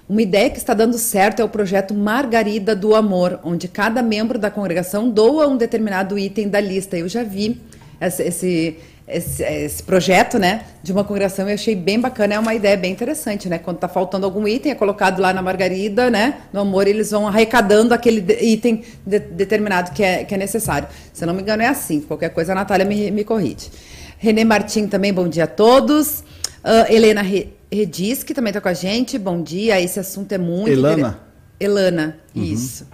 [0.08, 4.38] Uma ideia que está dando certo é o projeto Margarida do Amor, onde cada membro
[4.38, 6.96] da congregação doa um determinado item da lista.
[6.96, 7.60] Eu já vi
[8.00, 8.76] esse, esse
[9.08, 13.48] esse, projeto, né, de uma congregação, eu achei bem bacana, é uma ideia bem interessante,
[13.48, 17.12] né, quando está faltando algum item, é colocado lá na margarida, né, no amor, eles
[17.12, 20.88] vão arrecadando aquele item de, determinado que é, que é necessário.
[21.12, 23.70] Se eu não me engano, é assim, qualquer coisa a Natália me, me corrige.
[24.18, 26.24] Renê Martim também, bom dia a todos.
[26.64, 27.22] Uh, Helena
[27.72, 29.18] Redis, que também está com a gente.
[29.18, 30.70] Bom dia, esse assunto é muito...
[30.70, 31.20] Elana.
[31.58, 32.42] Elana, uhum.
[32.42, 32.86] isso.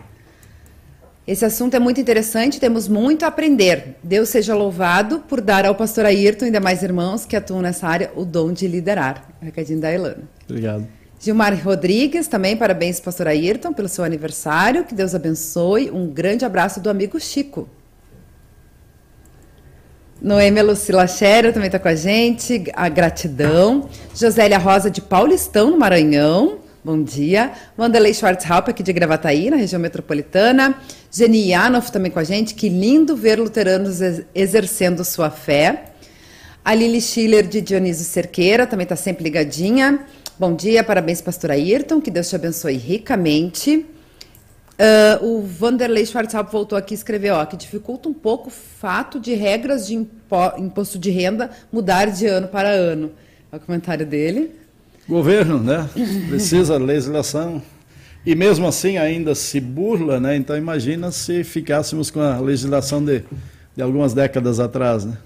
[1.27, 3.97] Esse assunto é muito interessante, temos muito a aprender.
[4.03, 8.11] Deus seja louvado por dar ao pastor Ayrton e demais irmãos que atuam nessa área
[8.17, 9.29] o dom de liderar.
[9.41, 10.25] Recadinho da Elana.
[10.49, 10.87] Obrigado.
[11.21, 14.85] Gilmar Rodrigues, também parabéns, pastor Ayrton, pelo seu aniversário.
[14.85, 15.89] Que Deus abençoe.
[15.93, 17.69] Um grande abraço do amigo Chico.
[20.23, 22.63] Noêmia Lucila Scherer também está com a gente.
[22.75, 23.89] A gratidão.
[24.15, 26.59] Josélia Rosa de Paulistão, no Maranhão.
[26.85, 27.51] Bom dia.
[27.77, 30.77] Wanderlei Schwarzhaupt, aqui de Gravataí, na região metropolitana.
[31.11, 32.55] Jenny Yanoff também com a gente.
[32.55, 33.99] Que lindo ver luteranos
[34.33, 35.87] exercendo sua fé.
[36.65, 40.07] A Lili Schiller, de Dionísio Cerqueira, também está sempre ligadinha.
[40.39, 42.01] Bom dia, parabéns, pastor Ayrton.
[42.01, 43.85] Que Deus te abençoe ricamente.
[44.83, 49.21] Uh, o Vanderlei Schwarzhaupt voltou aqui e escreveu ó, que dificulta um pouco o fato
[49.21, 53.13] de regras de impo imposto de renda mudar de ano para ano.
[53.53, 54.51] É o comentário dele.
[55.09, 55.89] Governo, né?
[56.29, 57.63] Precisa legislação.
[58.27, 60.35] E mesmo assim ainda se burla, né?
[60.35, 63.23] Então imagina se ficássemos com a legislação de,
[63.77, 65.17] de algumas décadas atrás, né?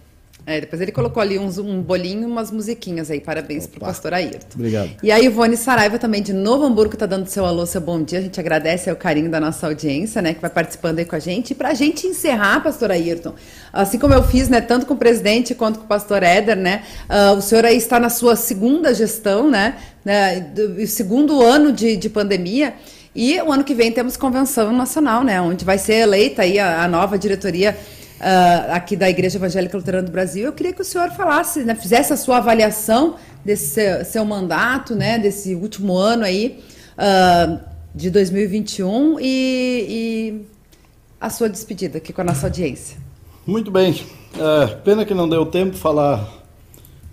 [0.48, 3.20] É, depois ele colocou ali uns, um bolinho e umas musiquinhas aí.
[3.20, 4.46] Parabéns para o pastor Ayrton.
[4.54, 4.90] Obrigado.
[5.02, 8.20] E a Ivone Saraiva também de Novo Hamburgo está dando seu alô, seu bom dia.
[8.20, 11.18] A gente agradece o carinho da nossa audiência, né, que vai participando aí com a
[11.18, 11.50] gente.
[11.50, 13.34] E para a gente encerrar, pastor Ayrton,
[13.72, 16.84] assim como eu fiz, né, tanto com o presidente quanto com o pastor Éder, né,
[17.10, 21.96] uh, o senhor aí está na sua segunda gestão, né, né do, segundo ano de,
[21.96, 22.74] de pandemia.
[23.16, 26.84] E o ano que vem temos convenção nacional, né, onde vai ser eleita aí a,
[26.84, 27.76] a nova diretoria
[28.20, 30.44] uh, aqui da Igreja Evangélica Luterana do Brasil.
[30.44, 34.94] Eu queria que o senhor falasse, né, fizesse a sua avaliação desse seu, seu mandato,
[34.94, 36.62] né, desse último ano aí,
[36.98, 37.60] uh,
[37.94, 40.46] de 2021 e, e,
[41.20, 42.98] a sua despedida aqui com a nossa audiência.
[43.46, 43.98] Muito bem.
[44.38, 46.28] É, pena que não deu tempo de falar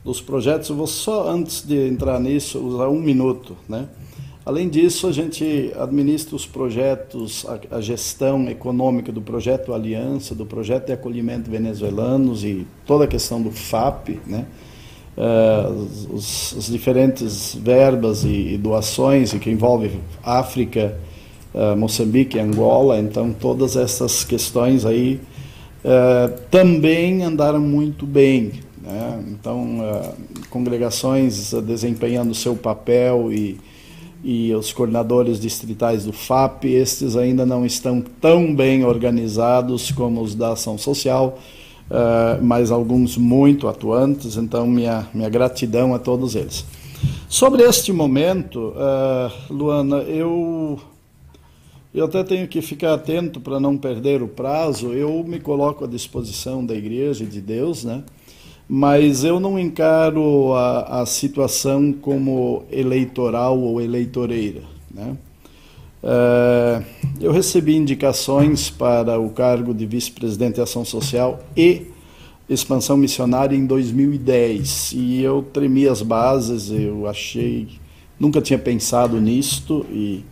[0.03, 0.69] dos projetos.
[0.69, 3.87] Eu vou só, antes de entrar nisso, usar um minuto, né?
[4.45, 10.45] Além disso, a gente administra os projetos, a, a, gestão econômica do projeto Aliança, do
[10.45, 14.45] projeto de acolhimento venezuelanos e toda a questão do FAP, né?
[15.15, 19.91] Uh, os, os, diferentes verbas e, e, doações e que envolve
[20.23, 20.97] África,
[21.53, 25.21] uh, Moçambique, Angola, então todas essas questões aí
[25.85, 29.23] uh, também andaram muito bem, né?
[29.27, 29.77] então
[30.49, 33.59] congregações desempenhando seu papel e
[34.24, 40.34] e os coordenadores distritais do FAP, estes ainda não estão tão bem organizados como os
[40.34, 41.38] da ação social,
[41.89, 46.65] uh, mas alguns muito atuantes, então minha, minha gratidão a todos eles.
[47.28, 50.80] Sobre este momento, uh, Luana, eu,
[51.93, 55.88] eu até tenho que ficar atento para não perder o prazo, eu me coloco à
[55.88, 58.03] disposição da Igreja e de Deus, né?
[58.68, 64.61] Mas eu não encaro a, a situação como eleitoral ou eleitoreira.
[64.91, 65.18] Né?
[66.01, 66.84] É,
[67.22, 71.88] eu recebi indicações para o cargo de vice-presidente de ação social e
[72.49, 77.68] expansão missionária em 2010 e eu tremi as bases, eu achei,
[78.20, 80.26] nunca tinha pensado nisto e,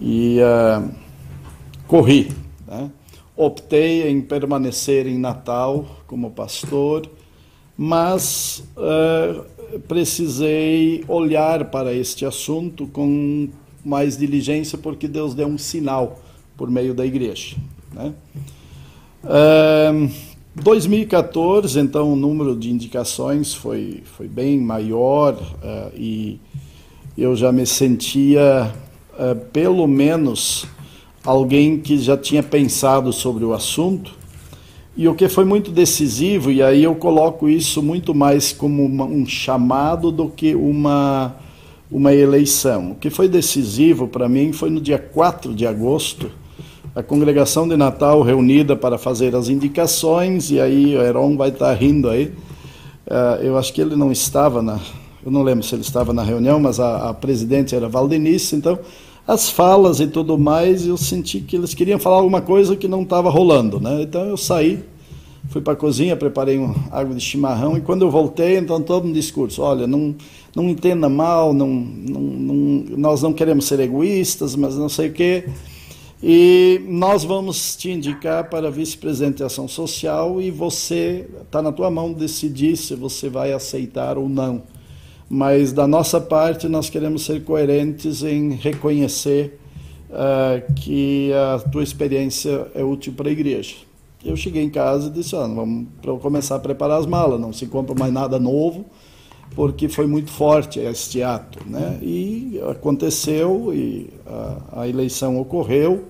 [0.00, 0.88] e uh,
[1.86, 2.30] corri.
[2.66, 2.90] Né?
[3.40, 7.08] optei em permanecer em Natal como pastor,
[7.78, 13.48] mas uh, precisei olhar para este assunto com
[13.84, 16.20] mais diligência, porque Deus deu um sinal
[16.56, 17.56] por meio da igreja.
[17.92, 18.12] Né?
[19.22, 20.10] Uh,
[20.56, 26.40] 2014, então, o número de indicações foi, foi bem maior uh, e
[27.16, 28.74] eu já me sentia,
[29.52, 30.66] pelo menos,
[31.24, 34.19] alguém que já tinha pensado sobre o assunto.
[35.00, 39.06] E o que foi muito decisivo, e aí eu coloco isso muito mais como uma,
[39.06, 41.36] um chamado do que uma,
[41.90, 42.90] uma eleição.
[42.90, 46.30] O que foi decisivo para mim foi no dia 4 de agosto,
[46.94, 51.72] a congregação de Natal reunida para fazer as indicações, e aí o Heron vai estar
[51.72, 52.26] rindo aí.
[53.06, 54.78] Uh, eu acho que ele não estava na.
[55.24, 58.78] Eu não lembro se ele estava na reunião, mas a, a presidente era Valdenice, então
[59.26, 63.02] as falas e tudo mais, eu senti que eles queriam falar alguma coisa que não
[63.02, 64.02] estava rolando, né?
[64.02, 64.82] Então eu saí,
[65.48, 69.08] fui para a cozinha, preparei uma água de chimarrão e quando eu voltei, então todo
[69.08, 70.14] um discurso, olha, não
[70.54, 72.54] não entenda mal, não, não, não,
[72.96, 75.44] nós não queremos ser egoístas, mas não sei o quê.
[76.20, 81.88] E nós vamos te indicar para vice-presidente de ação social e você está na tua
[81.88, 84.62] mão decidir se você vai aceitar ou não
[85.32, 89.60] mas da nossa parte nós queremos ser coerentes em reconhecer
[90.10, 93.76] uh, que a tua experiência é útil para a igreja.
[94.24, 95.88] Eu cheguei em casa e disse, ah, vamos
[96.20, 98.84] começar a preparar as malas, não se compra mais nada novo,
[99.54, 101.98] porque foi muito forte este ato, né?
[102.02, 106.04] E aconteceu e a, a eleição ocorreu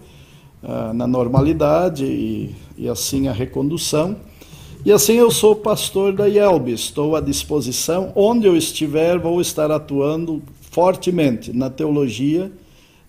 [0.63, 4.17] uh, na normalidade e, e, assim a recondução.
[4.85, 9.71] E assim eu sou pastor da IELB, estou à disposição, onde eu estiver, vou estar
[9.71, 12.51] atuando fortemente na teologia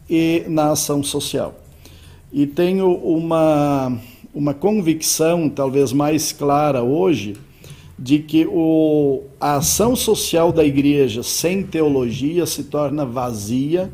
[0.10, 1.56] e na ação social.
[2.32, 3.98] E tenho uma,
[4.34, 7.36] uma convicção, talvez mais clara hoje,
[7.98, 13.92] de que o, a ação social da igreja sem teologia se torna vazia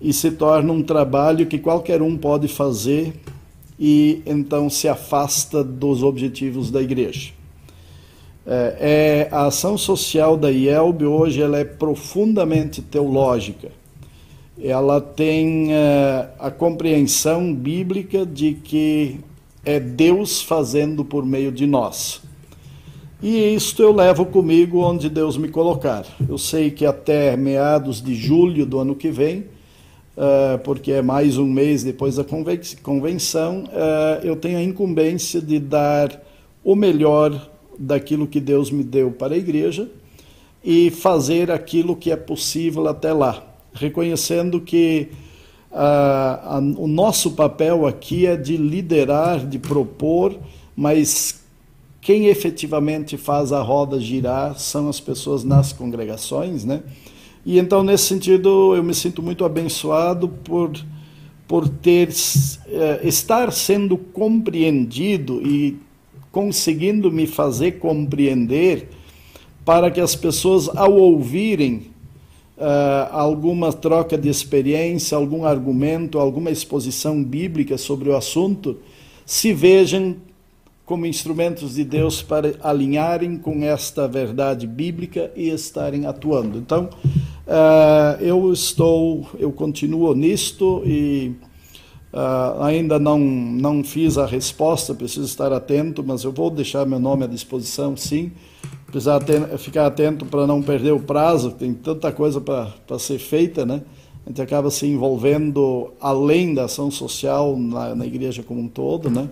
[0.00, 3.12] e se torna um trabalho que qualquer um pode fazer
[3.78, 7.30] e então se afasta dos objetivos da igreja.
[8.46, 13.68] É, é, a ação social da IELB hoje ela é profundamente teológica.
[14.60, 19.20] Ela tem é, a compreensão bíblica de que
[19.64, 22.22] é Deus fazendo por meio de nós.
[23.22, 26.06] E isto eu levo comigo onde Deus me colocar.
[26.26, 29.40] Eu sei que até meados de julho do ano que vem,
[30.16, 32.24] uh, porque é mais um mês depois da
[32.82, 36.18] convenção, uh, eu tenho a incumbência de dar
[36.64, 39.88] o melhor daquilo que Deus me deu para a igreja
[40.64, 43.42] e fazer aquilo que é possível até lá,
[43.72, 45.08] reconhecendo que
[45.70, 50.38] uh, o nosso papel aqui é de liderar, de propor,
[50.76, 51.40] mas
[52.00, 56.82] quem efetivamente faz a roda girar são as pessoas nas congregações, né?
[57.44, 60.72] E então, nesse sentido, eu me sinto muito abençoado por,
[61.48, 62.10] por ter,
[62.66, 65.78] eh, estar sendo compreendido e
[66.30, 68.88] conseguindo me fazer compreender
[69.64, 71.89] para que as pessoas, ao ouvirem
[73.10, 78.78] alguma troca de experiência, algum argumento, alguma exposição bíblica sobre o assunto,
[79.24, 80.16] se vejam
[80.90, 86.58] como instrumentos de Deus para alinharem com esta verdade bíblica e estarem atuando.
[86.58, 86.90] Então,
[87.46, 91.32] uh, eu estou, eu continuo nisto e
[92.12, 96.98] uh, ainda não, não fiz a resposta, preciso estar atento, mas eu vou deixar meu
[96.98, 98.32] nome à disposição, sim.
[98.86, 99.20] Precisar
[99.58, 103.82] ficar atento para não perder o prazo, tem tanta coisa para ser feita, né?
[104.26, 109.10] A gente acaba se envolvendo além da ação social na, na igreja como um todo,
[109.10, 109.28] né?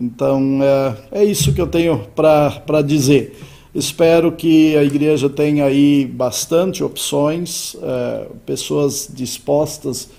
[0.00, 3.36] Então, é, é isso que eu tenho para dizer.
[3.74, 10.10] Espero que a igreja tenha aí bastante opções, é, pessoas dispostas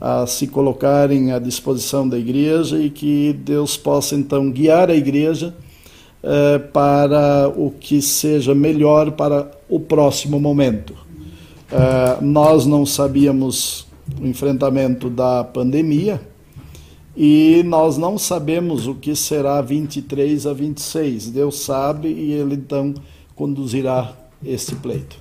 [0.00, 5.54] a se colocarem à disposição da igreja e que Deus possa então guiar a igreja
[6.28, 10.94] é, para o que seja melhor para o próximo momento.
[11.72, 13.86] É, nós não sabíamos
[14.20, 16.20] o enfrentamento da pandemia,
[17.16, 21.30] e nós não sabemos o que será 23 a 26.
[21.30, 22.94] Deus sabe e ele então
[23.34, 24.12] conduzirá
[24.44, 25.16] esse pleito.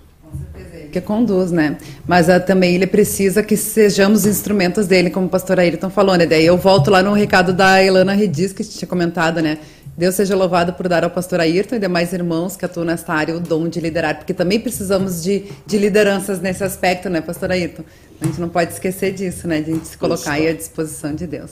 [0.92, 1.78] Que conduz, né?
[2.06, 6.28] Mas uh, também ele precisa que sejamos instrumentos dele, como o pastor Ayrton falou, né?
[6.28, 9.58] Daí eu volto lá no recado da Elana Redis, que tinha comentado, né?
[9.98, 13.36] Deus seja louvado por dar ao pastor Ayrton e demais irmãos que atuam nesta área
[13.36, 17.84] o dom de liderar, porque também precisamos de, de lideranças nesse aspecto, né, pastor Ayrton?
[18.20, 19.62] A gente não pode esquecer disso, né?
[19.62, 21.52] De a gente se colocar aí à disposição de Deus.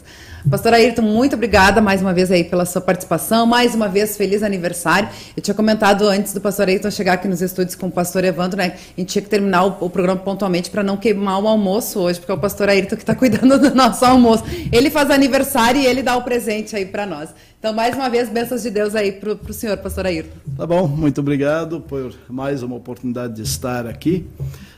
[0.50, 3.46] Pastor Ayrton, muito obrigada mais uma vez aí pela sua participação.
[3.46, 5.08] Mais uma vez, feliz aniversário.
[5.38, 8.58] Eu tinha comentado antes do pastor Ayrton chegar aqui nos estúdios com o pastor Evandro,
[8.58, 8.74] né?
[8.98, 12.20] A gente tinha que terminar o, o programa pontualmente para não queimar o almoço hoje,
[12.20, 14.44] porque é o pastor Ayrton que está cuidando do nosso almoço.
[14.72, 17.30] Ele faz aniversário e ele dá o presente aí para nós.
[17.66, 20.38] Então, mais uma vez, bênçãos de Deus aí para o senhor, pastor Ayrton.
[20.56, 24.28] Tá bom, muito obrigado por mais uma oportunidade de estar aqui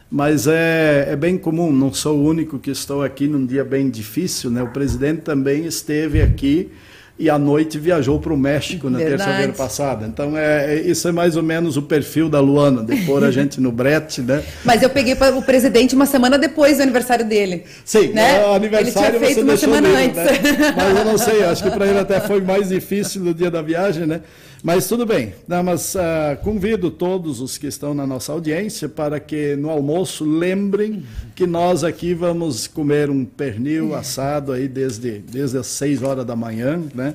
[0.10, 3.90] mas é, é bem comum, não sou o único que estou aqui num dia bem
[3.90, 4.64] difícil, né?
[4.64, 6.72] O presidente também esteve aqui
[7.20, 10.06] e à noite viajou para o México na terça-feira passada.
[10.06, 13.32] Então, é, é, isso é mais ou menos o perfil da Luana, de pôr a
[13.32, 14.44] gente no brete, né?
[14.64, 17.64] Mas eu peguei o presidente uma semana depois do aniversário dele.
[17.84, 18.46] Sim, né?
[18.46, 20.42] o aniversário ele tinha feito uma semana livre, antes.
[20.42, 20.74] Né?
[20.78, 23.62] Mas eu não sei, acho que para ele até foi mais difícil no dia da
[23.62, 24.22] viagem, né?
[24.64, 25.34] Mas tudo bem,
[25.64, 31.04] mas uh, convido todos os que estão na nossa audiência para que no almoço lembrem
[31.36, 36.36] que nós aqui vamos comer um pernil assado aí desde, desde as 6 horas da
[36.36, 37.14] manhã, né?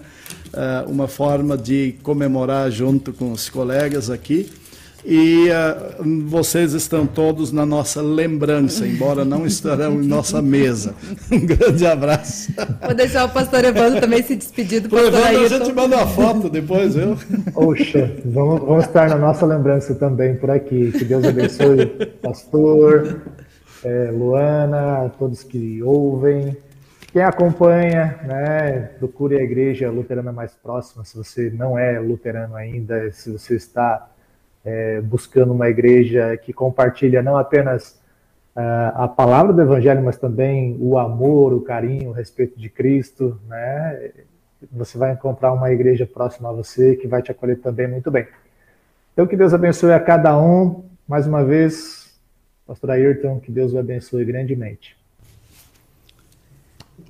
[0.54, 4.48] Uh, uma forma de comemorar junto com os colegas aqui
[5.04, 10.94] e uh, vocês estão todos na nossa lembrança, embora não estarão em nossa mesa.
[11.32, 12.52] Um grande abraço.
[12.84, 15.54] Vou deixar o pastor Evandro também se despedir do pastor Evandro, Ayrton.
[15.54, 17.16] a gente manda uma foto depois, viu?
[17.54, 20.92] Oxa, vamos, vamos estar na nossa lembrança também por aqui.
[20.92, 21.86] Que Deus abençoe
[22.20, 23.22] pastor,
[23.82, 26.56] é, Luana, todos que ouvem.
[27.12, 33.10] Quem acompanha, né, procure a igreja luterana mais próxima, se você não é luterano ainda,
[33.12, 34.11] se você está
[34.64, 38.00] é, buscando uma igreja que compartilha não apenas
[38.56, 43.40] uh, a palavra do Evangelho, mas também o amor, o carinho, o respeito de Cristo,
[43.48, 44.10] né?
[44.70, 48.28] Você vai encontrar uma igreja próxima a você que vai te acolher também muito bem.
[49.12, 50.84] Então, que Deus abençoe a cada um.
[51.06, 52.16] Mais uma vez,
[52.64, 54.96] Pastor Ayrton, que Deus o abençoe grandemente.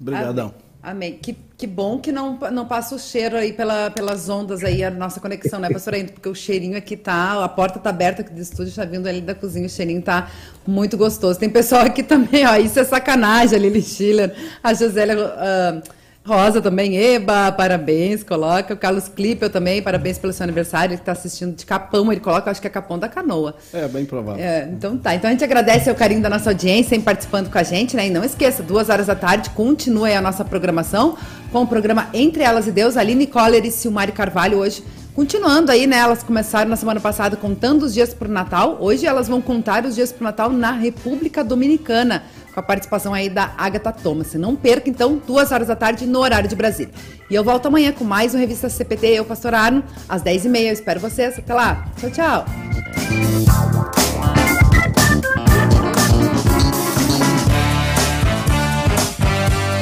[0.01, 0.55] Obrigadão.
[0.83, 1.19] Amém.
[1.19, 4.91] Que, que bom que não, não passa o cheiro aí pela, pelas ondas aí, a
[4.91, 6.15] nossa conexão, né, pastor Ayrton?
[6.15, 9.21] Porque o cheirinho aqui tá, a porta tá aberta aqui do estúdio, está vindo ali
[9.21, 10.29] da cozinha, o cheirinho tá
[10.67, 11.39] muito gostoso.
[11.39, 15.17] Tem pessoal aqui também, ó, isso é sacanagem, a Lili Schiller, a Josélia...
[15.17, 18.75] Uh, Rosa também, Eba, parabéns, coloca.
[18.75, 20.93] O Carlos Clipel também, parabéns pelo seu aniversário.
[20.93, 23.57] Ele está assistindo de capão, ele coloca, acho que é capão da canoa.
[23.73, 24.43] É, bem provável.
[24.43, 25.15] É, então tá.
[25.17, 28.07] Então a gente agradece o carinho da nossa audiência em participando com a gente, né?
[28.07, 31.17] E não esqueça, duas horas da tarde, continue a nossa programação
[31.51, 34.85] com o programa Entre Elas e Deus, Aline Coller e Silmari Carvalho hoje.
[35.15, 35.99] Continuando aí, né?
[35.99, 38.79] Elas começaram na semana passada contando os dias para o Natal.
[38.81, 43.13] Hoje elas vão contar os dias para o Natal na República Dominicana com a participação
[43.13, 44.33] aí da Agatha Thomas.
[44.35, 46.93] Não perca, então, duas horas da tarde no horário de Brasília.
[47.31, 50.61] E eu volto amanhã com mais uma revista CPT, eu, Pastor Arno, às 10h30.
[50.61, 51.39] Eu espero vocês.
[51.39, 51.87] Até lá.
[51.99, 53.93] Tchau, tchau.